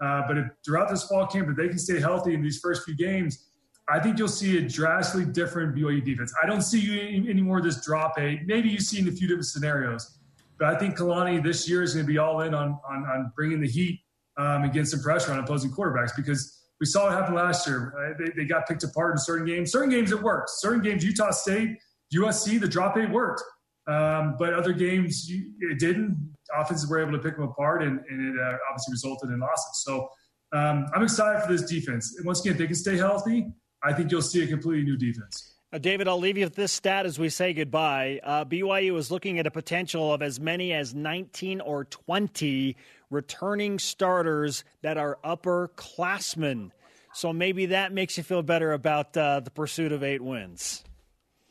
[0.00, 2.84] Uh, but if, throughout this fall camp, if they can stay healthy in these first
[2.84, 3.46] few games,
[3.88, 6.32] I think you'll see a drastically different BYU defense.
[6.42, 8.40] I don't see you any, any more of this drop eight.
[8.46, 10.18] Maybe you see in a few different scenarios,
[10.58, 13.32] but I think Kalani this year is going to be all in on on, on
[13.34, 14.00] bringing the heat
[14.36, 17.92] um, some pressure on opposing quarterbacks because we saw what happened last year.
[17.96, 18.16] Right?
[18.18, 19.70] They, they got picked apart in certain games.
[19.70, 20.50] Certain games it worked.
[20.50, 21.76] Certain games, Utah State,
[22.14, 23.42] USC, the drop eight worked.
[23.86, 26.34] Um, but other games, it didn't.
[26.54, 29.82] Offenses were able to pick them apart, and, and it uh, obviously resulted in losses.
[29.84, 30.08] So
[30.52, 32.16] um, I'm excited for this defense.
[32.16, 33.46] And once again, they can stay healthy,
[33.82, 35.54] I think you'll see a completely new defense.
[35.72, 38.20] Uh, David, I'll leave you with this stat as we say goodbye.
[38.22, 42.76] Uh, BYU is looking at a potential of as many as 19 or 20
[43.10, 46.70] returning starters that are upperclassmen.
[47.12, 50.84] So maybe that makes you feel better about uh, the pursuit of eight wins.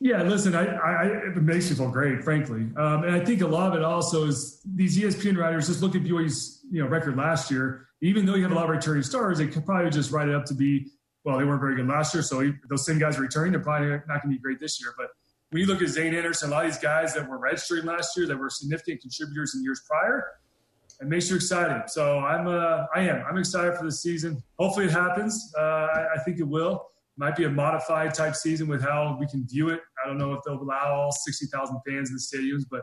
[0.02, 3.46] Yeah, listen, I, I, it makes me feel great, frankly, um, and I think a
[3.46, 7.18] lot of it also is these ESPN writers just look at BYU's you know record
[7.18, 7.86] last year.
[8.00, 10.34] Even though you have a lot of returning stars, they could probably just write it
[10.34, 10.86] up to be
[11.24, 13.52] well, they weren't very good last year, so those same guys are returning.
[13.52, 14.94] They're probably not going to be great this year.
[14.96, 15.08] But
[15.50, 18.16] when you look at Zane Anderson, a lot of these guys that were registering last
[18.16, 20.24] year that were significant contributors in years prior,
[21.00, 21.88] It makes you excited.
[21.88, 23.24] So I'm, uh, I am.
[23.28, 24.42] I'm excited for the season.
[24.58, 25.52] Hopefully it happens.
[25.58, 26.86] Uh, I, I think it will.
[27.16, 29.80] Might be a modified type season with how we can view it.
[30.02, 32.82] I don't know if they'll allow all 60,000 fans in the stadiums, but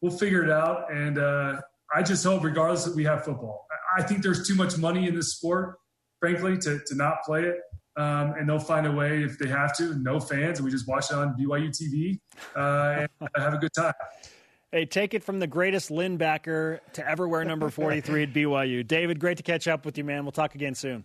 [0.00, 0.92] we'll figure it out.
[0.92, 1.60] And uh,
[1.94, 3.66] I just hope, regardless, that we have football.
[3.96, 5.76] I think there's too much money in this sport,
[6.20, 7.56] frankly, to, to not play it.
[7.96, 9.96] Um, and they'll find a way if they have to.
[9.96, 12.20] No fans, and we just watch it on BYU TV
[12.54, 13.94] uh, and have a good time.
[14.70, 18.86] Hey, take it from the greatest linebacker to ever wear number 43 at BYU.
[18.86, 20.24] David, great to catch up with you, man.
[20.24, 21.04] We'll talk again soon.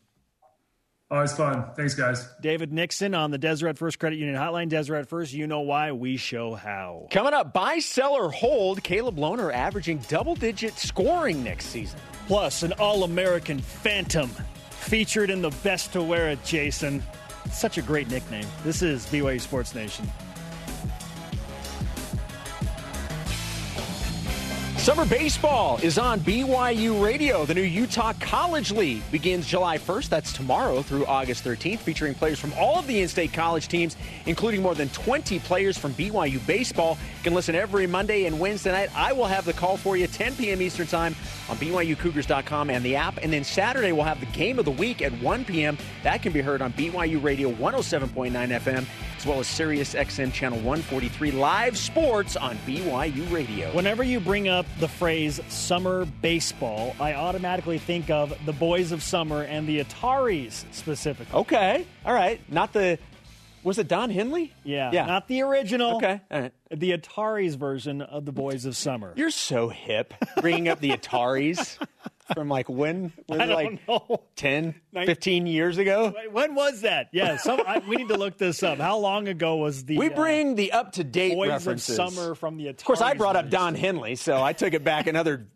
[1.09, 1.65] Oh, Always fun.
[1.77, 2.27] Thanks, guys.
[2.41, 4.67] David Nixon on the Deseret First Credit Union Hotline.
[4.67, 7.07] Deseret First, you know why, we show how.
[7.11, 8.83] Coming up, buy, sell, or hold.
[8.83, 11.99] Caleb Lohner averaging double digit scoring next season.
[12.27, 14.29] Plus, an All American Phantom
[14.71, 17.03] featured in the best to wear it, Jason.
[17.51, 18.47] Such a great nickname.
[18.63, 20.09] This is BYU Sports Nation.
[24.83, 27.45] Summer baseball is on BYU Radio.
[27.45, 30.09] The new Utah College League begins July 1st.
[30.09, 33.95] That's tomorrow through August 13th, featuring players from all of the in state college teams,
[34.25, 36.97] including more than 20 players from BYU Baseball.
[37.19, 38.89] You can listen every Monday and Wednesday night.
[38.93, 40.61] I will have the call for you 10 p.m.
[40.61, 41.15] Eastern Time
[41.47, 43.19] on BYUCougars.com and the app.
[43.23, 45.77] And then Saturday, we'll have the game of the week at 1 p.m.
[46.03, 48.85] That can be heard on BYU Radio 107.9 FM
[49.23, 53.73] as well as Sirius XM Channel 143 live sports on BYU Radio.
[53.73, 59.03] Whenever you bring up the phrase summer baseball, I automatically think of the Boys of
[59.03, 61.39] Summer and the Ataris specifically.
[61.39, 61.85] Okay.
[62.05, 62.39] All right.
[62.51, 62.99] Not the.
[63.63, 64.53] Was it Don Henley?
[64.65, 64.91] Yeah.
[64.91, 65.05] Yeah.
[65.05, 65.95] Not the original.
[65.97, 66.19] Okay.
[66.29, 66.51] All right.
[66.69, 69.13] The Ataris version of the Boys of Summer.
[69.15, 71.77] You're so hip bringing up the Ataris.
[72.33, 73.13] from like when?
[73.27, 74.23] Was I like know.
[74.35, 76.13] 10, 15 years ago?
[76.31, 77.09] When was that?
[77.11, 78.77] Yeah, some, I, we need to look this up.
[78.77, 79.97] How long ago was the?
[79.97, 81.97] We bring uh, the up to date references.
[81.97, 82.65] Of summer from the.
[82.65, 85.47] Ataris of course, I brought up Don Henley, so I took it back another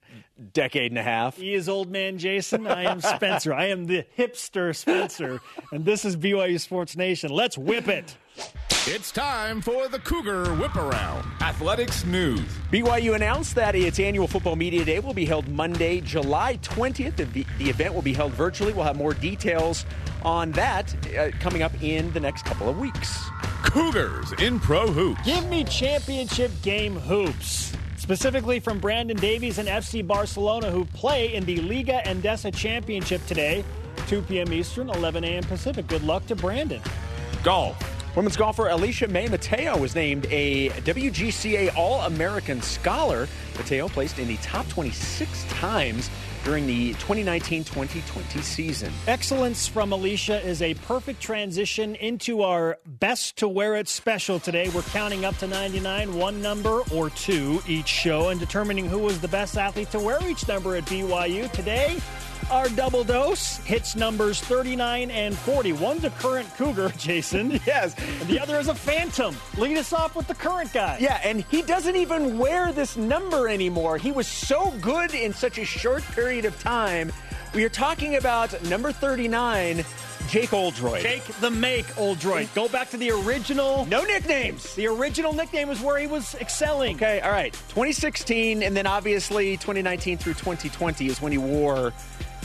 [0.53, 1.37] decade and a half.
[1.37, 2.67] He is old man Jason.
[2.67, 3.53] I am Spencer.
[3.53, 7.31] I am the hipster Spencer, and this is BYU Sports Nation.
[7.31, 8.15] Let's whip it.
[8.89, 12.39] It's time for the Cougar Whip Around Athletics News.
[12.71, 17.17] BYU announced that its annual Football Media Day will be held Monday, July 20th.
[17.17, 18.71] The, the event will be held virtually.
[18.71, 19.85] We'll have more details
[20.23, 23.25] on that uh, coming up in the next couple of weeks.
[23.63, 25.21] Cougars in Pro Hoops.
[25.25, 27.73] Give me championship game hoops.
[28.07, 33.65] Specifically from Brandon Davies and FC Barcelona, who play in the Liga Endesa Championship today,
[34.07, 34.53] 2 p.m.
[34.53, 35.43] Eastern, 11 a.m.
[35.43, 35.87] Pacific.
[35.87, 36.81] Good luck to Brandon.
[37.43, 37.75] Golf.
[38.15, 43.27] Women's golfer Alicia May Mateo was named a WGCA All American Scholar.
[43.57, 46.09] Mateo placed in the top 26 times
[46.43, 48.91] during the 2019 2020 season.
[49.07, 54.69] Excellence from Alicia is a perfect transition into our best to wear it special today.
[54.69, 59.19] We're counting up to 99, one number or two each show, and determining who was
[59.19, 61.51] the best athlete to wear each number at BYU.
[61.51, 61.97] Today,
[62.51, 65.73] our double dose hits numbers 39 and 40.
[65.73, 67.59] One's a current Cougar, Jason.
[67.65, 67.95] Yes.
[68.21, 69.35] And the other is a Phantom.
[69.57, 70.97] Lead us off with the current guy.
[70.99, 73.97] Yeah, and he doesn't even wear this number anymore.
[73.97, 77.11] He was so good in such a short period of time.
[77.53, 79.83] We are talking about number 39.
[80.27, 81.01] Jake Oldroyd.
[81.01, 82.49] Jake the Make Oldroyd.
[82.53, 83.85] Go back to the original.
[83.85, 84.75] No nicknames.
[84.75, 86.97] The original nickname was where he was excelling.
[86.97, 87.53] Okay, all right.
[87.69, 91.93] 2016, and then obviously 2019 through 2020 is when he wore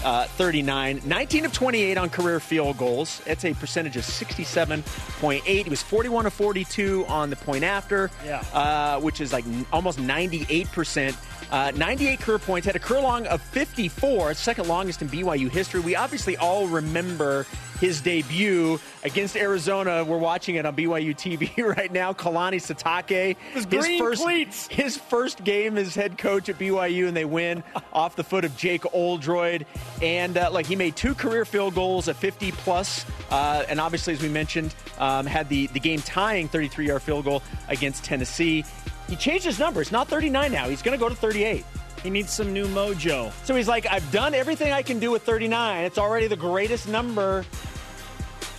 [0.05, 3.23] uh, 39, 19 of 28 on career field goals.
[3.27, 5.43] It's a percentage of 67.8.
[5.43, 8.43] He was 41 of 42 on the point after, yeah.
[8.53, 11.17] uh, which is like almost 98%.
[11.51, 15.81] Uh, 98 career points, had a career long of 54, second longest in BYU history.
[15.81, 17.47] We obviously all remember
[17.79, 20.05] his debut against Arizona.
[20.05, 22.13] We're watching it on BYU TV right now.
[22.13, 24.69] Kalani Sitake, his, his first cleats.
[24.69, 27.63] his first game as head coach at BYU, and they win
[27.93, 29.67] off the foot of Jake Oldroyd.
[30.01, 34.13] And uh, like he made two career field goals at 50 plus, uh, and obviously,
[34.15, 38.65] as we mentioned, um, had the the game tying 33 yard field goal against Tennessee.
[39.09, 39.81] He changed his number.
[39.81, 40.69] It's not 39 now.
[40.69, 41.65] He's going to go to 38.
[42.03, 43.33] He needs some new mojo.
[43.45, 45.85] So he's like, I've done everything I can do with 39.
[45.85, 47.45] It's already the greatest number.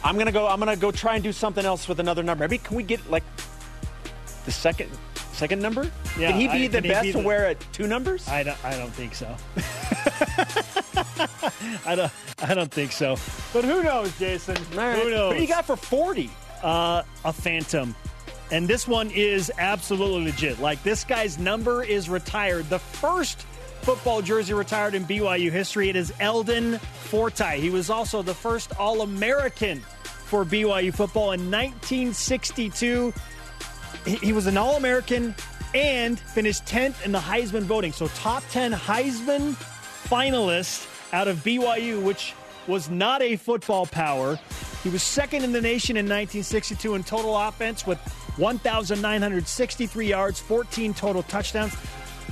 [0.03, 0.47] I'm gonna go.
[0.47, 2.43] I'm gonna go try and do something else with another number.
[2.43, 3.23] Maybe can we get like
[4.45, 4.89] the second
[5.31, 5.89] second number?
[6.17, 8.27] Yeah, can he be I, the best be to wear at two numbers?
[8.27, 8.63] I don't.
[8.65, 9.35] I don't think so.
[11.85, 12.11] I don't.
[12.41, 13.15] I don't think so.
[13.53, 14.57] But who knows, Jason?
[14.75, 14.99] Right.
[14.99, 15.29] Who knows?
[15.29, 16.29] What do you got for 40?
[16.61, 17.95] Uh, a Phantom.
[18.51, 20.59] And this one is absolutely legit.
[20.59, 22.69] Like, this guy's number is retired.
[22.69, 23.45] The first
[23.83, 25.89] football jersey retired in BYU history.
[25.89, 27.59] It is Eldon Fortie.
[27.59, 33.13] He was also the first All American for BYU football in 1962.
[34.05, 35.35] He was an All American
[35.75, 37.91] and finished 10th in the Heisman voting.
[37.91, 39.53] So, top 10 Heisman
[40.07, 42.35] finalist out of BYU, which
[42.67, 44.39] was not a football power.
[44.83, 47.99] He was second in the nation in 1962 in total offense with
[48.37, 51.75] 1,963 yards, 14 total touchdowns.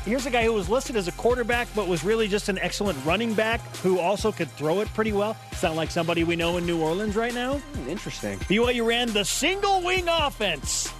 [0.05, 2.97] Here's a guy who was listed as a quarterback, but was really just an excellent
[3.05, 5.37] running back who also could throw it pretty well.
[5.53, 7.57] Sound like somebody we know in New Orleans right now?
[7.57, 8.39] Hmm, interesting.
[8.39, 10.91] BYU ran the single wing offense.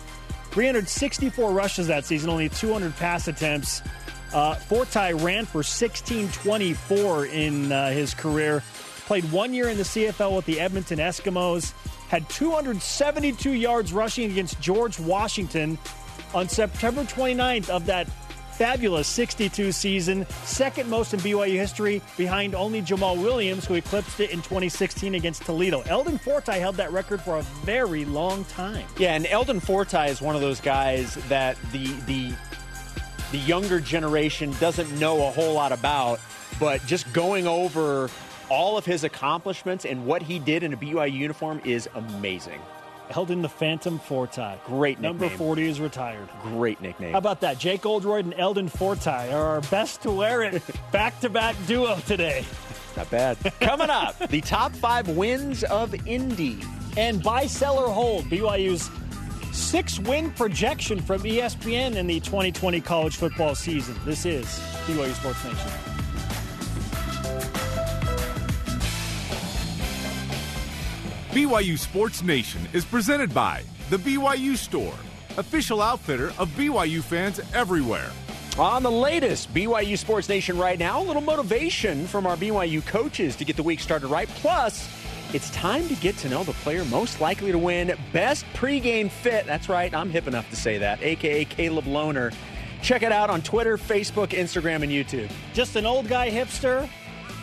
[0.52, 3.82] 364 rushes that season, only 200 pass attempts.
[4.34, 8.62] Uh, Fortie ran for 1624 in uh, his career.
[9.08, 11.74] Played one year in the CFL with the Edmonton Eskimos.
[12.08, 15.80] Had 272 yards rushing against George Washington
[16.36, 18.08] on September 29th of that
[18.62, 24.30] fabulous 62 season, second most in BYU history, behind only Jamaal Williams, who eclipsed it
[24.30, 25.82] in 2016 against Toledo.
[25.88, 28.86] Eldon Fortie held that record for a very long time.
[29.00, 32.36] Yeah, and Eldon Fortie is one of those guys that the the
[33.32, 36.20] the younger generation doesn't know a whole lot about,
[36.60, 38.12] but just going over
[38.48, 42.62] all of his accomplishments and what he did in a BYU uniform is amazing.
[43.12, 44.60] Eldon the Phantom Fortie.
[44.66, 46.30] Great Number 40 is retired.
[46.42, 47.12] Great nickname.
[47.12, 47.60] How about that?
[47.60, 51.98] Jake Oldroyd and Eldon Fortie are our best to wear it back to back duo
[52.06, 52.46] today.
[52.98, 53.38] Not bad.
[53.60, 56.60] Coming up, the top five wins of Indy.
[56.98, 58.90] And buy, sell, or hold BYU's
[59.56, 63.96] six win projection from ESPN in the 2020 college football season.
[64.06, 64.46] This is
[64.86, 66.01] BYU Sports Nation.
[71.32, 74.94] BYU Sports Nation is presented by The BYU Store,
[75.38, 78.12] official outfitter of BYU fans everywhere.
[78.60, 83.38] On the latest BYU Sports Nation right now, a little motivation from our BYU coaches
[83.38, 84.28] to get the week started right.
[84.28, 84.90] Plus,
[85.34, 89.46] it's time to get to know the player most likely to win Best Pregame Fit.
[89.46, 92.34] That's right, I'm hip enough to say that, aka Caleb Lohner.
[92.82, 95.32] Check it out on Twitter, Facebook, Instagram, and YouTube.
[95.54, 96.90] Just an old guy hipster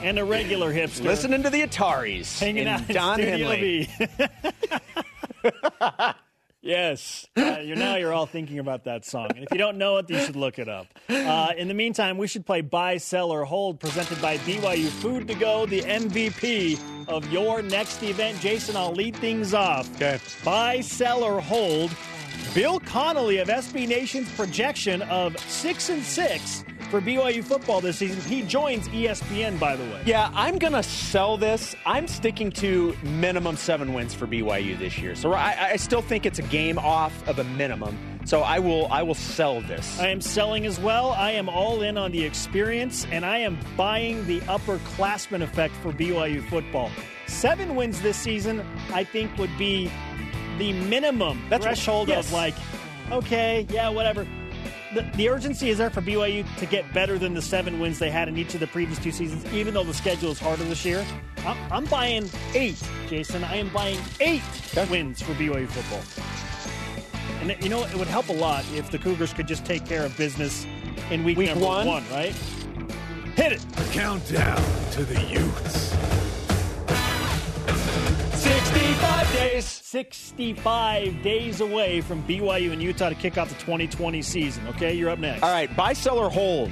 [0.02, 1.04] and a regular hipster.
[1.04, 3.88] Listening to the Ataris hanging and out in Don Studio Henley.
[3.98, 5.50] B.
[6.62, 9.98] yes, uh, you're now you're all thinking about that song, and if you don't know
[9.98, 10.86] it, you should look it up.
[11.08, 15.28] Uh, in the meantime, we should play Buy, Sell, or Hold, presented by BYU Food
[15.28, 16.78] to Go, the MVP
[17.08, 18.40] of your next event.
[18.40, 19.94] Jason, I'll lead things off.
[19.96, 20.18] Okay.
[20.44, 21.94] Buy, Sell, or Hold.
[22.54, 28.20] Bill Connelly of SB Nation's projection of six and six for BYU football this season.
[28.22, 30.02] He joins ESPN, by the way.
[30.06, 31.74] Yeah, I'm going to sell this.
[31.86, 35.14] I'm sticking to minimum seven wins for BYU this year.
[35.14, 37.96] So I, I still think it's a game off of a minimum.
[38.24, 39.98] So I will I will sell this.
[39.98, 41.12] I am selling as well.
[41.12, 45.92] I am all in on the experience, and I am buying the upperclassman effect for
[45.92, 46.90] BYU football.
[47.26, 49.90] Seven wins this season, I think, would be
[50.58, 52.26] the minimum That's what- threshold yes.
[52.26, 52.54] of like,
[53.10, 54.26] okay, yeah, whatever.
[54.94, 58.10] The, the urgency is there for BYU to get better than the seven wins they
[58.10, 60.82] had in each of the previous two seasons, even though the schedule is harder this
[60.84, 61.04] year.
[61.44, 63.44] I'm, I'm buying eight, Jason.
[63.44, 64.42] I am buying eight
[64.90, 66.02] wins for BYU football.
[67.42, 70.04] And you know, it would help a lot if the Cougars could just take care
[70.06, 70.66] of business
[71.10, 71.86] in week, Week number one?
[72.10, 72.34] right?
[73.36, 73.66] Hit it.
[73.92, 74.56] Countdown
[74.92, 75.94] to the Utes.
[78.42, 79.77] 65 days.
[79.88, 84.66] 65 days away from BYU and Utah to kick off the 2020 season.
[84.68, 85.42] Okay, you're up next.
[85.42, 86.70] All right, buy, sell, or hold.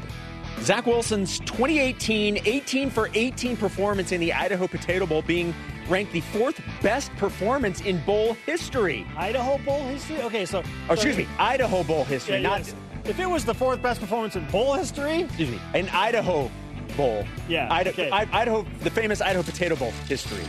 [0.61, 5.55] Zach Wilson's 2018 18 for 18 performance in the Idaho Potato Bowl being
[5.89, 9.07] ranked the fourth best performance in bowl history.
[9.17, 10.21] Idaho Bowl history?
[10.23, 10.63] Okay, so.
[10.91, 12.75] Oh, excuse me, Idaho Bowl history, Yeah, not yes.
[13.05, 16.51] If it was the fourth best performance in bowl history, excuse me, an Idaho
[16.99, 17.25] Bowl.
[17.49, 18.11] Yeah, Ida- okay.
[18.11, 20.45] I- Idaho, the famous Idaho Potato Bowl history.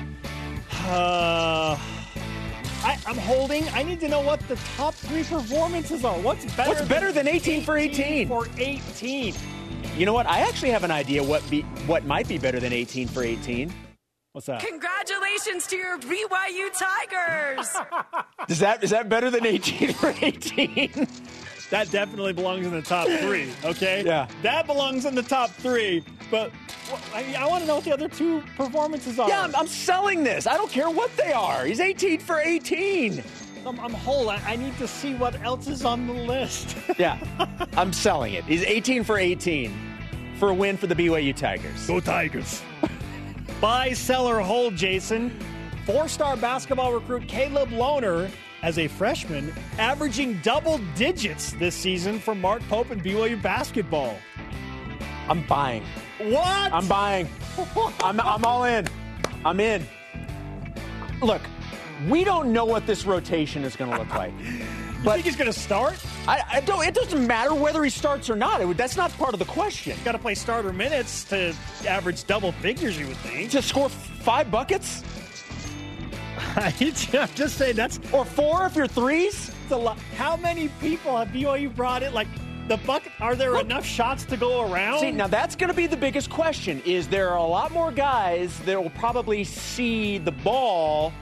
[0.85, 1.77] uh.
[2.87, 3.67] I, I'm holding.
[3.69, 6.17] I need to know what the top three performances are.
[6.19, 6.69] What's better?
[6.69, 8.29] What's better than 18 for 18?
[8.29, 9.35] For 18.
[9.97, 10.25] You know what?
[10.25, 13.73] I actually have an idea what be what might be better than 18 for 18.
[14.31, 14.61] What's that?
[14.65, 17.75] Congratulations to your BYU Tigers!
[18.49, 21.07] Is that is that better than 18 for 18?
[21.69, 23.51] That definitely belongs in the top three.
[23.65, 24.03] Okay.
[24.05, 24.27] Yeah.
[24.41, 26.03] That belongs in the top three.
[26.31, 26.51] But
[26.89, 29.27] well, I, I want to know what the other two performances are.
[29.27, 30.47] yeah, I'm, I'm selling this.
[30.47, 31.65] I don't care what they are.
[31.65, 33.21] He's 18 for 18.
[33.65, 34.29] I'm, I'm whole.
[34.29, 36.75] I, I need to see what else is on the list.
[36.97, 37.19] Yeah,
[37.73, 38.43] I'm selling it.
[38.45, 39.71] He's 18 for 18
[40.39, 41.85] for a win for the BYU Tigers.
[41.85, 42.63] Go Tigers.
[43.61, 45.37] Buy, sell, or hold, Jason.
[45.85, 48.31] Four star basketball recruit Caleb Lohner,
[48.63, 54.17] as a freshman, averaging double digits this season for Mark Pope and BYU basketball.
[55.29, 55.83] I'm buying.
[56.19, 56.73] What?
[56.73, 57.27] I'm buying.
[58.03, 58.87] I'm, I'm all in.
[59.45, 59.85] I'm in.
[61.21, 61.41] Look,
[62.07, 64.33] we don't know what this rotation is going to look like.
[64.97, 65.95] You think he's going to start?
[66.27, 66.83] I, I, don't.
[66.83, 68.61] It doesn't matter whether he starts or not.
[68.61, 69.95] It, that's not part of the question.
[70.03, 71.55] Got to play starter minutes to
[71.87, 72.99] average double figures.
[72.99, 75.03] You would think to score five buckets.
[76.55, 76.71] I'm
[77.35, 79.51] just saying that's or four if you're threes.
[79.63, 79.97] It's a lot.
[80.15, 82.13] How many people have BYU brought in?
[82.13, 82.27] Like
[82.67, 83.11] the bucket.
[83.19, 84.99] Are there enough shots to go around?
[84.99, 86.81] See, now that's going to be the biggest question.
[86.85, 91.13] Is there are a lot more guys that will probably see the ball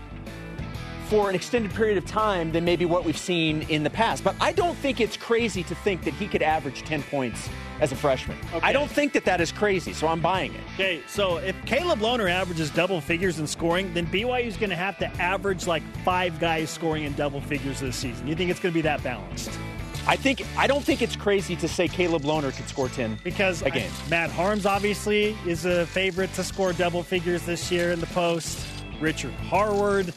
[1.06, 4.24] for an extended period of time than maybe what we've seen in the past.
[4.24, 7.50] But I don't think it's crazy to think that he could average 10 points
[7.80, 8.38] as a freshman.
[8.54, 8.60] Okay.
[8.62, 10.62] I don't think that that is crazy, so I'm buying it.
[10.76, 14.76] Okay, so if Caleb Lohner averages double figures in scoring, then BYU is going to
[14.76, 18.28] have to average like five guys scoring in double figures this season.
[18.28, 19.52] You think it's going to be that balanced?
[20.08, 23.64] I think I don't think it's crazy to say Caleb Lohner could score ten because
[23.64, 23.90] a game.
[24.06, 28.08] I, Matt Haarms obviously is a favorite to score double figures this year in the
[28.08, 28.68] post.
[29.02, 30.14] Richard Harward,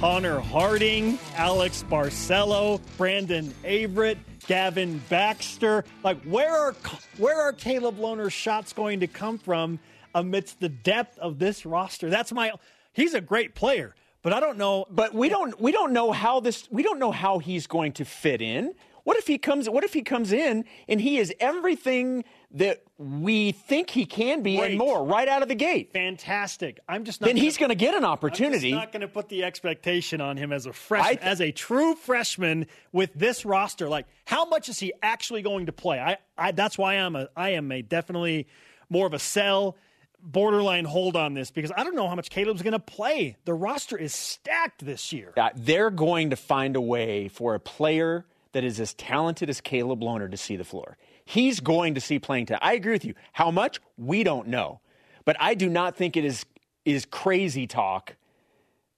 [0.00, 5.84] Connor Harding, Alex Barcelo, Brandon Averette, Gavin Baxter.
[6.04, 6.72] Like, where are
[7.16, 9.80] where are Caleb Lohner's shots going to come from
[10.14, 12.10] amidst the depth of this roster?
[12.10, 12.52] That's my.
[12.92, 14.86] He's a great player, but I don't know.
[14.88, 18.04] But we don't we don't know how this we don't know how he's going to
[18.04, 18.74] fit in.
[19.02, 19.68] What if he comes?
[19.68, 22.22] What if he comes in and he is everything
[22.52, 24.70] that we think he can be Great.
[24.70, 25.92] and more right out of the gate.
[25.92, 26.80] Fantastic.
[26.88, 28.72] I'm just not then gonna, he's going to get an opportunity.
[28.72, 31.52] I'm not going to put the expectation on him as a freshman, th- as a
[31.52, 33.88] true freshman with this roster.
[33.88, 36.00] Like, how much is he actually going to play?
[36.00, 38.46] I, I that's why I'm a I am a definitely
[38.88, 39.76] more of a sell
[40.20, 43.36] borderline hold on this because I don't know how much Caleb's going to play.
[43.44, 45.32] The roster is stacked this year.
[45.36, 49.60] Yeah, they're going to find a way for a player that is as talented as
[49.60, 50.96] Caleb Lohner to see the floor.
[51.28, 52.58] He's going to see playing time.
[52.62, 53.12] I agree with you.
[53.34, 53.82] How much?
[53.98, 54.80] We don't know.
[55.26, 56.46] But I do not think it is
[56.86, 58.16] is crazy talk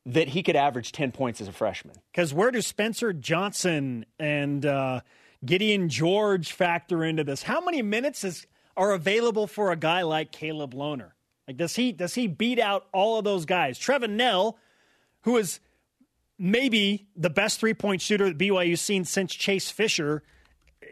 [0.06, 1.96] that he could average 10 points as a freshman.
[2.12, 5.00] Because where do Spencer Johnson and uh,
[5.44, 7.42] Gideon George factor into this?
[7.42, 11.10] How many minutes is, are available for a guy like Caleb Lohner?
[11.48, 13.76] Like, does he does he beat out all of those guys?
[13.76, 14.56] Trevin Knell,
[15.22, 15.58] who is
[16.38, 20.22] maybe the best three point shooter that BYU's seen since Chase Fischer,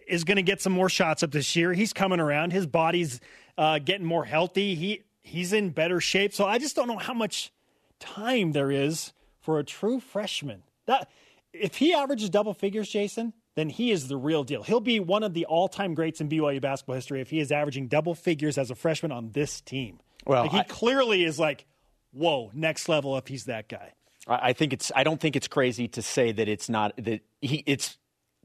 [0.07, 1.73] is going to get some more shots up this year.
[1.73, 2.53] He's coming around.
[2.53, 3.21] His body's
[3.57, 4.75] uh, getting more healthy.
[4.75, 6.33] He he's in better shape.
[6.33, 7.53] So I just don't know how much
[8.01, 10.63] time there is for a true freshman.
[10.87, 11.11] That
[11.53, 14.63] if he averages double figures, Jason, then he is the real deal.
[14.63, 17.89] He'll be one of the all-time greats in BYU basketball history if he is averaging
[17.89, 19.99] double figures as a freshman on this team.
[20.27, 21.67] Well, like he I, clearly is like,
[22.13, 23.95] whoa, next level if he's that guy.
[24.29, 24.93] I think it's.
[24.95, 27.65] I don't think it's crazy to say that it's not that he.
[27.67, 27.97] It's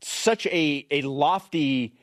[0.03, 1.93] such a, a lofty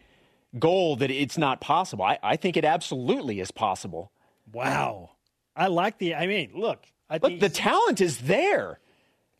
[0.58, 2.04] goal that it's not possible.
[2.04, 4.10] I, I think it absolutely is possible.
[4.52, 5.10] Wow.
[5.54, 6.84] I like the, I mean, look.
[7.08, 8.78] I look, the talent is there.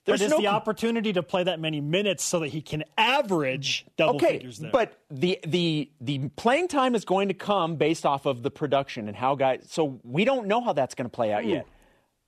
[0.04, 4.16] There's no the opportunity to play that many minutes so that he can average double
[4.16, 4.70] okay, figures there.
[4.72, 9.08] But the the the playing time is going to come based off of the production
[9.08, 9.66] and how guys.
[9.68, 11.48] So we don't know how that's going to play out Ooh.
[11.48, 11.66] yet.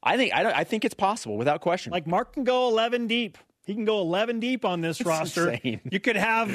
[0.02, 1.92] I think I, I think it's possible without question.
[1.92, 3.38] Like Mark can go 11 deep.
[3.64, 5.50] He can go 11 deep on this roster.
[5.50, 5.80] Insane.
[5.90, 6.50] You could have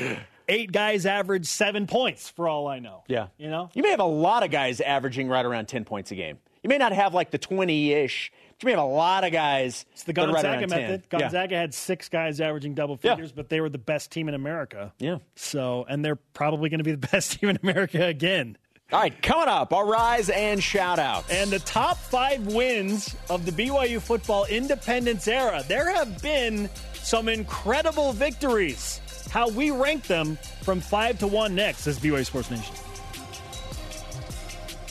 [0.49, 3.03] eight guys average seven points for all I know.
[3.07, 3.27] Yeah.
[3.37, 3.69] You know?
[3.73, 6.39] You may have a lot of guys averaging right around 10 points a game.
[6.63, 9.31] You may not have like the 20 ish, but you may have a lot of
[9.31, 9.85] guys.
[9.93, 11.09] It's the Gonzaga right method.
[11.09, 11.19] 10.
[11.19, 11.61] Gonzaga yeah.
[11.61, 13.35] had six guys averaging double figures, yeah.
[13.35, 14.91] but they were the best team in America.
[14.99, 15.19] Yeah.
[15.35, 18.57] So, and they're probably going to be the best team in America again.
[18.91, 21.29] All right, coming up, our rise and shout out.
[21.29, 25.61] And the top five wins of the BYU football independence era.
[25.67, 26.69] There have been
[27.07, 28.99] some incredible victories.
[29.31, 32.75] How we rank them from five to one next as BYU Sports Nation.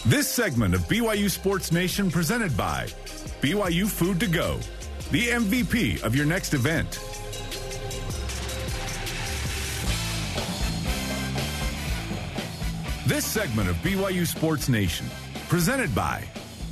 [0.07, 2.87] This segment of BYU Sports Nation presented by
[3.43, 4.59] BYU Food to Go,
[5.11, 6.99] the MVP of your next event.
[13.07, 15.07] This segment of BYU Sports Nation,
[15.51, 16.25] presented by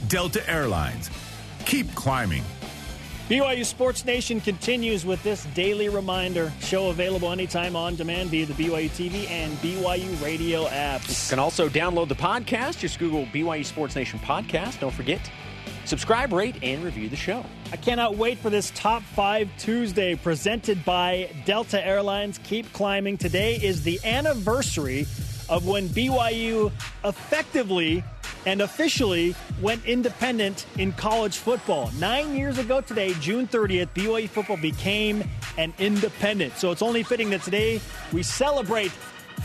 [0.08, 1.10] Delta Airlines.
[1.66, 2.44] Keep climbing.
[3.28, 6.52] BYU Sports Nation continues with this daily reminder.
[6.60, 11.24] Show available anytime on demand via the BYU TV and BYU radio apps.
[11.24, 12.80] You can also download the podcast.
[12.80, 14.78] Just Google BYU Sports Nation podcast.
[14.80, 15.22] Don't forget,
[15.86, 17.42] subscribe, rate, and review the show.
[17.72, 22.38] I cannot wait for this Top 5 Tuesday presented by Delta Airlines.
[22.44, 23.16] Keep climbing.
[23.16, 25.06] Today is the anniversary
[25.48, 26.70] of when BYU
[27.04, 28.04] effectively
[28.46, 31.90] and officially went independent in college football.
[31.98, 35.24] Nine years ago today, June 30th, BYU football became
[35.58, 36.56] an independent.
[36.56, 37.80] So it's only fitting that today
[38.12, 38.90] we celebrate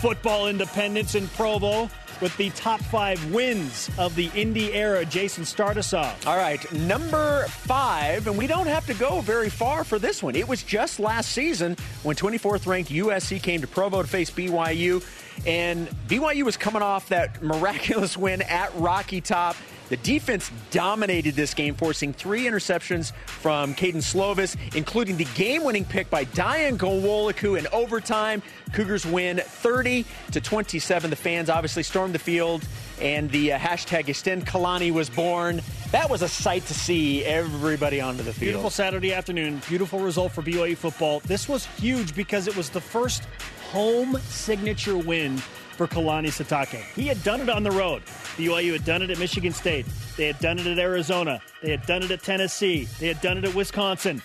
[0.02, 1.90] football independence in Provo
[2.22, 5.06] with the top five wins of the Indy era.
[5.06, 6.26] Jason, start us off.
[6.28, 10.36] All right, number five, and we don't have to go very far for this one.
[10.36, 15.04] It was just last season when 24th ranked USC came to Provo to face BYU,
[15.46, 19.56] and BYU was coming off that miraculous win at Rocky Top.
[19.90, 26.10] The defense dominated this game, forcing three interceptions from Kedon Slovis, including the game-winning pick
[26.12, 28.44] by Dayan Ghanwoloku in overtime.
[28.72, 31.10] Cougars win 30 to 27.
[31.10, 32.64] The fans obviously stormed the field,
[33.02, 35.62] and the uh, hashtag Extend Kalani was born.
[35.92, 38.52] That was a sight to see everybody onto the field.
[38.52, 39.60] Beautiful Saturday afternoon.
[39.68, 41.22] Beautiful result for BYU football.
[41.22, 43.24] This was huge because it was the first
[43.72, 45.42] home signature win
[45.80, 46.84] for Kalani Sitake.
[46.94, 48.04] He had done it on the road.
[48.36, 49.86] BYU had done it at Michigan State.
[50.18, 51.42] They had done it at Arizona.
[51.64, 52.84] They had done it at Tennessee.
[53.00, 54.22] They had done it at Wisconsin.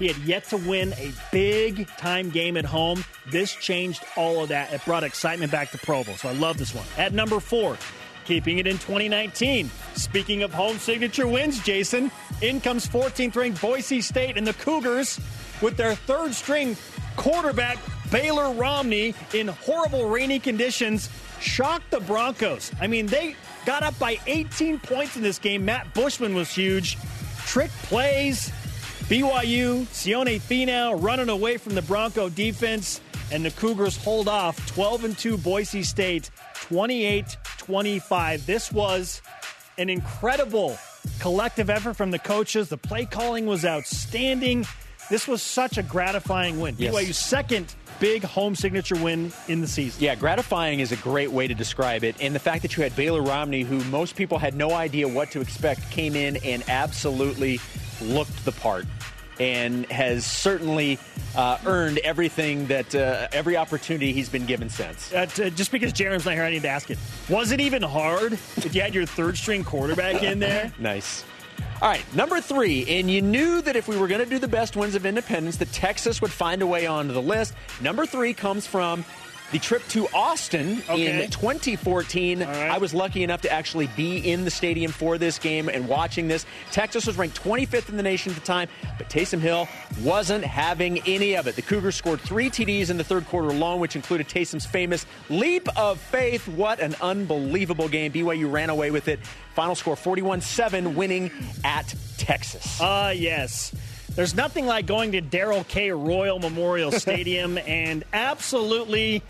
[0.00, 3.04] He had yet to win a big time game at home.
[3.30, 4.72] This changed all of that.
[4.72, 6.14] It brought excitement back to Provo.
[6.14, 6.86] So I love this one.
[6.96, 7.78] At number four,
[8.24, 9.70] keeping it in 2019.
[9.94, 12.10] Speaking of home signature wins, Jason,
[12.42, 15.20] in comes 14th ranked Boise State and the Cougars
[15.62, 16.76] with their third string
[17.14, 17.78] quarterback
[18.10, 21.08] Baylor Romney in horrible rainy conditions
[21.40, 22.72] shocked the Broncos.
[22.80, 23.36] I mean, they
[23.66, 25.64] got up by 18 points in this game.
[25.64, 26.96] Matt Bushman was huge.
[27.46, 28.50] Trick plays.
[29.08, 33.00] BYU, Sione Finau running away from the Bronco defense,
[33.32, 38.44] and the Cougars hold off 12 and 2 Boise State, 28 25.
[38.44, 39.22] This was
[39.78, 40.76] an incredible
[41.20, 42.68] collective effort from the coaches.
[42.68, 44.66] The play calling was outstanding.
[45.08, 46.74] This was such a gratifying win.
[46.78, 46.94] Yes.
[46.94, 50.02] BYU's second big home signature win in the season.
[50.02, 52.16] Yeah, gratifying is a great way to describe it.
[52.20, 55.30] And the fact that you had Baylor Romney, who most people had no idea what
[55.32, 57.60] to expect, came in and absolutely
[58.00, 58.86] looked the part
[59.40, 60.98] and has certainly
[61.36, 65.12] uh, earned everything that uh, every opportunity he's been given since.
[65.12, 66.98] Uh, t- just because Jaren's not here, I need to ask it.
[67.28, 70.72] Was it even hard if you had your third string quarterback in there?
[70.78, 71.24] nice.
[71.80, 74.48] All right, number three, and you knew that if we were going to do the
[74.48, 77.54] best wins of independence, that Texas would find a way onto the list.
[77.80, 79.04] Number three comes from
[79.52, 81.24] the trip to Austin Okay.
[81.24, 82.40] in 2014.
[82.40, 82.48] right.
[82.70, 86.28] I was lucky enough to actually be in the stadium for this game and watching
[86.28, 86.44] this.
[86.70, 88.68] Texas was ranked 25th in the nation at the time,
[88.98, 89.66] but Taysom Hill
[90.02, 91.56] wasn't having any of it.
[91.56, 95.66] The Cougars scored three TDs in the third quarter alone, which included Taysom's famous leap
[95.78, 96.46] of faith.
[96.48, 98.12] What an unbelievable game.
[98.12, 99.18] BYU ran away with it.
[99.54, 101.30] Final score 41 7, winning
[101.64, 102.78] at Texas.
[102.80, 103.72] Ah, yes.
[104.18, 105.92] There's nothing like going to Darrell K.
[105.92, 109.22] Royal Memorial Stadium and absolutely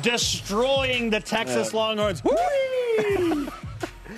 [0.00, 2.22] destroying the Texas Longhorns.
[2.22, 3.48] Whee!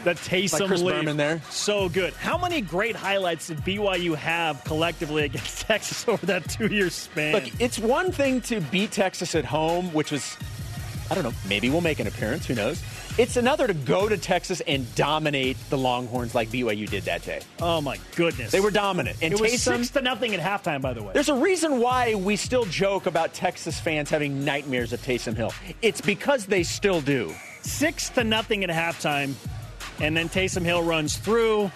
[0.05, 0.95] The Taysom Like.
[0.95, 1.43] Berman there.
[1.51, 2.15] So good.
[2.15, 7.35] How many great highlights did BYU have collectively against Texas over that two-year span?
[7.35, 10.39] Look, it's one thing to beat Texas at home, which was,
[11.11, 12.47] I don't know, maybe we'll make an appearance.
[12.47, 12.83] Who knows?
[13.19, 17.41] It's another to go to Texas and dominate the Longhorns like BYU did that day.
[17.61, 18.51] oh my goodness.
[18.53, 19.19] They were dominant.
[19.21, 21.13] And It was Taysom, six to nothing at halftime, by the way.
[21.13, 25.53] there's a reason why we still joke about Texas fans having nightmares of Taysom Hill.
[25.83, 27.35] It's because they still do.
[27.63, 29.35] six to nothing at halftime,
[30.01, 31.71] and then Taysom Hill runs through,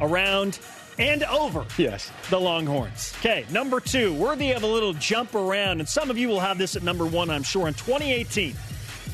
[0.00, 0.60] around,
[0.98, 1.64] and over.
[1.76, 2.10] Yes.
[2.30, 3.14] The Longhorns.
[3.18, 6.58] Okay, number two, worthy of a little jump around, and some of you will have
[6.58, 7.66] this at number one, I'm sure.
[7.68, 8.54] In 2018,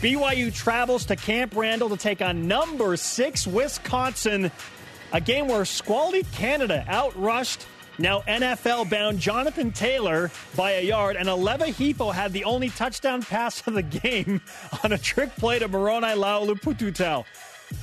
[0.04, 4.52] BYU travels to Camp Randall to take on number six Wisconsin,
[5.14, 7.64] a game where Squally Canada outrushed
[7.98, 13.22] now NFL bound Jonathan Taylor by a yard, and Aleva Hifo had the only touchdown
[13.22, 14.42] pass of the game
[14.84, 16.60] on a trick play to Moroni Laulu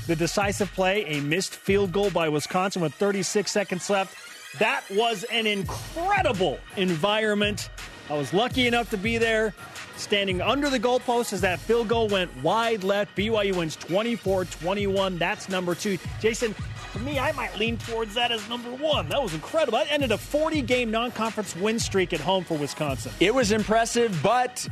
[0.06, 4.16] The decisive play, a missed field goal by Wisconsin with 36 seconds left.
[4.60, 7.72] That was an incredible environment.
[8.12, 9.56] I was lucky enough to be there,
[10.02, 13.16] standing under the goalpost as that field goal went wide left.
[13.16, 15.18] BYU wins 24 21.
[15.18, 15.98] That's number two.
[16.20, 19.08] Jason, for me, I might lean towards that as number one.
[19.10, 19.78] That was incredible.
[19.78, 23.12] That ended a 40 game non conference win streak at home for Wisconsin.
[23.20, 24.68] It was impressive, but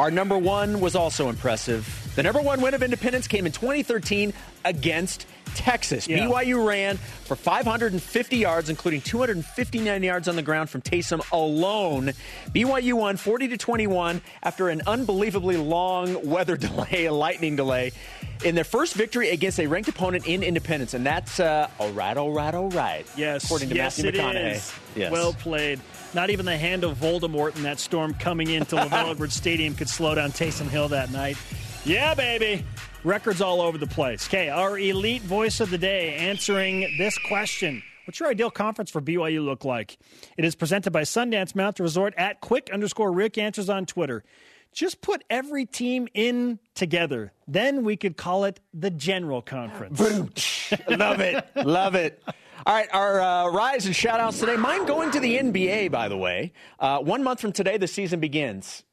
[0.00, 2.10] our number one was also impressive.
[2.16, 4.32] The number one win of independence came in 2013
[4.64, 6.08] against Texas.
[6.08, 6.26] Yeah.
[6.26, 12.12] BYU ran for 550 yards, including 259 yards on the ground from Taysom alone.
[12.48, 17.92] BYU won 40 to 21 after an unbelievably long weather delay, a lightning delay,
[18.42, 22.16] in their first victory against a ranked opponent in Independence, and that's uh, all right,
[22.16, 23.06] all right, all right.
[23.18, 24.54] Yes, according to yes, Matthew McConaughey.
[24.54, 24.74] is.
[24.96, 25.12] Yes.
[25.12, 25.78] Well played.
[26.12, 29.88] Not even the hand of Voldemort in that storm coming into LaVelle Edwards Stadium could
[29.88, 31.36] slow down Taysom Hill that night.
[31.84, 32.64] Yeah, baby.
[33.04, 34.26] Records all over the place.
[34.28, 37.82] Okay, our elite voice of the day answering this question.
[38.06, 39.98] What's your ideal conference for BYU look like?
[40.36, 44.24] It is presented by Sundance Mountain Resort at quick underscore Rick answers on Twitter.
[44.72, 47.32] Just put every team in together.
[47.46, 50.00] Then we could call it the General Conference.
[50.88, 51.46] Love it.
[51.56, 52.22] Love it.
[52.66, 54.56] All right, our uh, rise and shout outs today.
[54.56, 56.52] Mine going to the NBA, by the way.
[56.78, 58.84] Uh, one month from today, the season begins.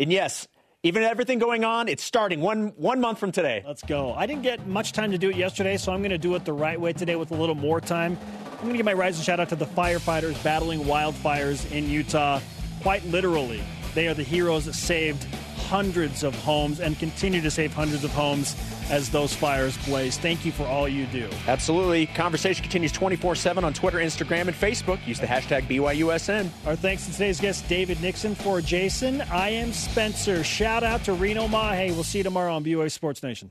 [0.00, 0.48] And yes,
[0.82, 3.62] even everything going on, it's starting one one month from today.
[3.64, 4.12] Let's go.
[4.12, 6.44] I didn't get much time to do it yesterday, so I'm going to do it
[6.44, 8.18] the right way today with a little more time.
[8.54, 11.88] I'm going to give my rise and shout out to the firefighters battling wildfires in
[11.88, 12.40] Utah.
[12.80, 13.62] Quite literally,
[13.94, 15.24] they are the heroes that saved
[15.72, 18.54] hundreds of homes and continue to save hundreds of homes
[18.90, 20.18] as those fires blaze.
[20.18, 21.30] Thank you for all you do.
[21.48, 22.04] Absolutely.
[22.08, 24.98] Conversation continues 24 7 on Twitter, Instagram, and Facebook.
[25.06, 26.50] Use the hashtag BYUSN.
[26.66, 28.34] Our thanks to today's guest, David Nixon.
[28.34, 30.44] For Jason, I am Spencer.
[30.44, 31.90] Shout out to Reno Mahe.
[31.92, 33.50] We'll see you tomorrow on BYU Sports Nation.